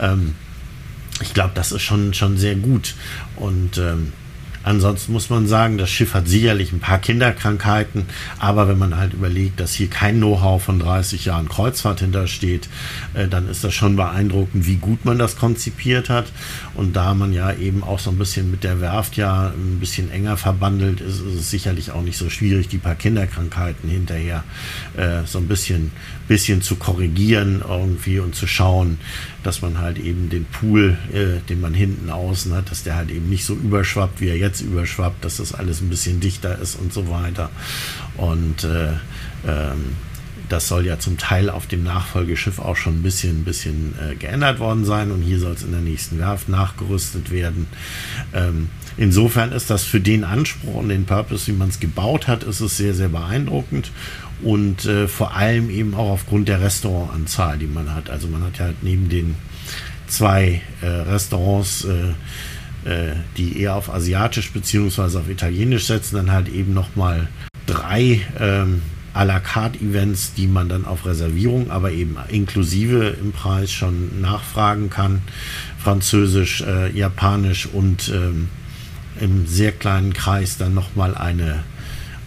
[0.00, 0.34] Ähm,
[1.20, 2.94] ich glaube, das ist schon, schon sehr gut.
[3.36, 4.12] Und ähm,
[4.64, 8.04] Ansonsten muss man sagen, das Schiff hat sicherlich ein paar Kinderkrankheiten,
[8.38, 12.68] aber wenn man halt überlegt, dass hier kein Know-how von 30 Jahren Kreuzfahrt hintersteht,
[13.14, 16.32] äh, dann ist das schon beeindruckend, wie gut man das konzipiert hat.
[16.74, 20.10] Und da man ja eben auch so ein bisschen mit der Werft ja ein bisschen
[20.10, 24.44] enger verbandelt ist, ist es sicherlich auch nicht so schwierig, die paar Kinderkrankheiten hinterher
[24.96, 25.92] äh, so ein bisschen,
[26.28, 28.98] bisschen zu korrigieren irgendwie und zu schauen,
[29.42, 33.10] dass man halt eben den Pool, äh, den man hinten außen hat, dass der halt
[33.10, 36.76] eben nicht so überschwappt, wie er jetzt überschwappt, dass das alles ein bisschen dichter ist
[36.76, 37.50] und so weiter.
[38.16, 38.92] Und äh,
[39.46, 39.96] ähm,
[40.52, 44.14] das soll ja zum Teil auf dem Nachfolgeschiff auch schon ein bisschen, ein bisschen äh,
[44.14, 47.66] geändert worden sein und hier soll es in der nächsten Werft nachgerüstet werden.
[48.34, 48.68] Ähm,
[48.98, 52.60] insofern ist das für den Anspruch und den Purpose, wie man es gebaut hat, ist
[52.60, 53.90] es sehr, sehr beeindruckend
[54.42, 58.10] und äh, vor allem eben auch aufgrund der Restaurantanzahl, die man hat.
[58.10, 59.34] Also man hat ja halt neben den
[60.06, 62.10] zwei äh, Restaurants, äh,
[62.88, 65.18] äh die eher auf asiatisch bzw.
[65.18, 67.28] auf italienisch setzen, dann halt eben nochmal
[67.66, 68.82] drei ähm,
[69.14, 74.20] à la carte Events, die man dann auf Reservierung, aber eben inklusive im Preis schon
[74.20, 75.22] nachfragen kann.
[75.78, 78.48] Französisch, äh, Japanisch und ähm,
[79.20, 81.62] im sehr kleinen Kreis dann nochmal eine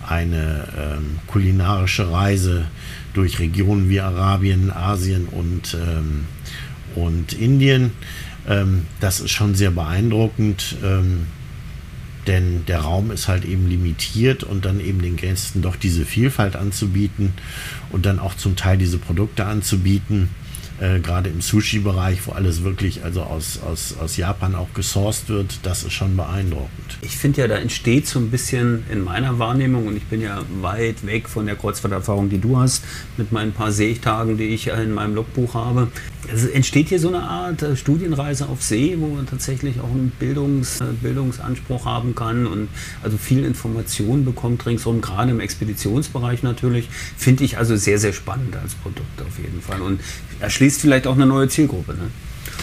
[0.08, 2.66] eine ähm, kulinarische Reise
[3.14, 6.26] durch Regionen wie Arabien, Asien und, ähm,
[6.96, 7.92] und Indien.
[8.48, 11.28] Ähm, das ist schon sehr beeindruckend, ähm,
[12.28, 16.56] denn der Raum ist halt eben limitiert und dann eben den Gästen doch diese Vielfalt
[16.56, 17.34] anzubieten
[17.92, 20.30] und dann auch zum Teil diese Produkte anzubieten
[20.80, 25.60] äh, gerade im Sushi-Bereich, wo alles wirklich also aus, aus, aus Japan auch gesourced wird,
[25.64, 26.98] das ist schon beeindruckend.
[27.02, 30.42] Ich finde ja, da entsteht so ein bisschen in meiner Wahrnehmung, und ich bin ja
[30.62, 32.84] weit weg von der Kreuzfahrterfahrung, die du hast,
[33.18, 35.88] mit meinen paar Seetagen, die ich in meinem Logbuch habe.
[36.34, 40.12] Es entsteht hier so eine Art äh, Studienreise auf See, wo man tatsächlich auch einen
[40.20, 42.68] Bildungs, äh, Bildungsanspruch haben kann und
[43.04, 46.90] also viel Information bekommt ringsherum, gerade im Expeditionsbereich natürlich.
[47.16, 49.82] Finde ich also sehr, sehr spannend als Produkt auf jeden Fall.
[49.82, 50.00] Und
[50.40, 51.94] erschließt vielleicht auch eine neue Zielgruppe.
[51.94, 52.12] Ne?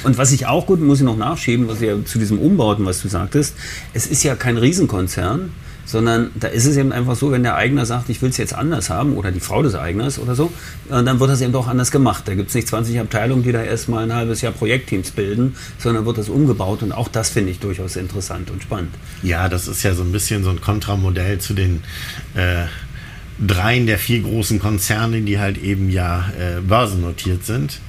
[0.05, 3.01] Und was ich auch gut, muss ich noch nachschieben, was ja zu diesem Umbauten, was
[3.03, 3.55] du sagtest,
[3.93, 5.51] es ist ja kein Riesenkonzern,
[5.85, 8.55] sondern da ist es eben einfach so, wenn der Eigner sagt, ich will es jetzt
[8.55, 10.53] anders haben oder die Frau des Eigners oder so,
[10.89, 12.23] dann wird das eben doch anders gemacht.
[12.27, 16.07] Da gibt es nicht 20 Abteilungen, die da erstmal ein halbes Jahr Projektteams bilden, sondern
[16.07, 18.95] wird das umgebaut und auch das finde ich durchaus interessant und spannend.
[19.23, 21.83] Ja, das ist ja so ein bisschen so ein Kontramodell zu den
[22.35, 22.65] äh,
[23.39, 27.81] dreien der vier großen Konzerne, die halt eben ja äh, börsennotiert sind.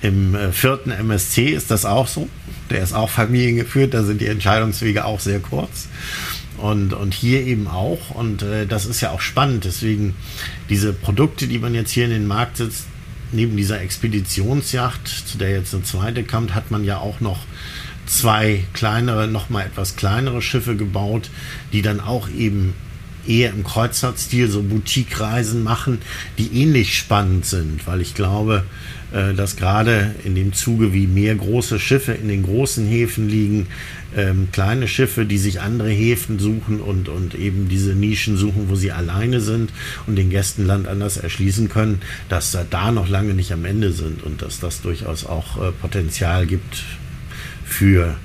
[0.00, 2.28] Im äh, vierten MSC ist das auch so.
[2.70, 5.88] Der ist auch familiengeführt, da sind die Entscheidungswege auch sehr kurz.
[6.58, 8.10] Und, und hier eben auch.
[8.10, 9.64] Und äh, das ist ja auch spannend.
[9.64, 10.14] Deswegen
[10.68, 12.86] diese Produkte, die man jetzt hier in den Markt setzt,
[13.32, 17.40] neben dieser Expeditionsjacht, zu der jetzt eine zweite kommt, hat man ja auch noch
[18.06, 21.30] zwei kleinere, nochmal etwas kleinere Schiffe gebaut,
[21.72, 22.74] die dann auch eben
[23.28, 25.98] eher im Kreuzfahrtstil so Boutique-Reisen machen,
[26.38, 28.64] die ähnlich spannend sind, weil ich glaube,
[29.12, 33.66] äh, dass gerade in dem Zuge, wie mehr große Schiffe in den großen Häfen liegen,
[34.16, 38.74] ähm, kleine Schiffe, die sich andere Häfen suchen und, und eben diese Nischen suchen, wo
[38.74, 39.70] sie alleine sind
[40.06, 43.92] und den Gästen Land anders erschließen können, dass da, da noch lange nicht am Ende
[43.92, 46.84] sind und dass das durchaus auch äh, Potenzial gibt
[47.64, 48.16] für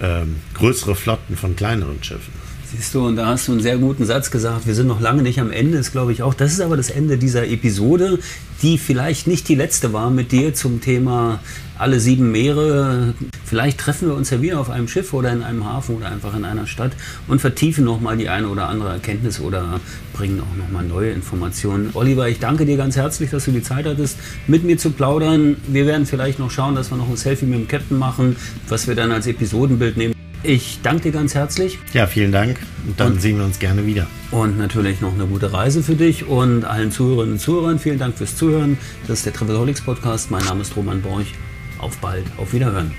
[0.00, 2.37] ähm, größere Flotten von kleineren Schiffen.
[2.70, 4.66] Siehst du, und da hast du einen sehr guten Satz gesagt.
[4.66, 6.34] Wir sind noch lange nicht am Ende, ist glaube ich auch.
[6.34, 8.18] Das ist aber das Ende dieser Episode,
[8.60, 11.40] die vielleicht nicht die letzte war mit dir zum Thema
[11.78, 13.14] alle sieben Meere.
[13.42, 16.36] Vielleicht treffen wir uns ja wieder auf einem Schiff oder in einem Hafen oder einfach
[16.36, 16.92] in einer Stadt
[17.26, 19.80] und vertiefen nochmal die eine oder andere Erkenntnis oder
[20.12, 21.88] bringen auch nochmal neue Informationen.
[21.94, 25.56] Oliver, ich danke dir ganz herzlich, dass du die Zeit hattest, mit mir zu plaudern.
[25.68, 28.36] Wir werden vielleicht noch schauen, dass wir noch ein Selfie mit dem Captain machen,
[28.68, 30.14] was wir dann als Episodenbild nehmen.
[30.42, 31.78] Ich danke dir ganz herzlich.
[31.92, 32.58] Ja, vielen Dank.
[32.86, 34.06] Und dann und, sehen wir uns gerne wieder.
[34.30, 37.78] Und natürlich noch eine gute Reise für dich und allen Zuhörerinnen und Zuhörern.
[37.78, 38.78] Vielen Dank fürs Zuhören.
[39.06, 40.30] Das ist der Travelholics Podcast.
[40.30, 41.34] Mein Name ist Roman Borch.
[41.78, 42.24] Auf bald.
[42.36, 42.92] Auf Wiederhören.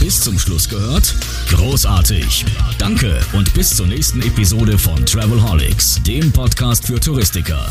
[0.00, 1.14] Bis zum Schluss gehört?
[1.50, 2.46] Großartig.
[2.78, 7.68] Danke und bis zur nächsten Episode von Travelholics, dem Podcast für Touristiker.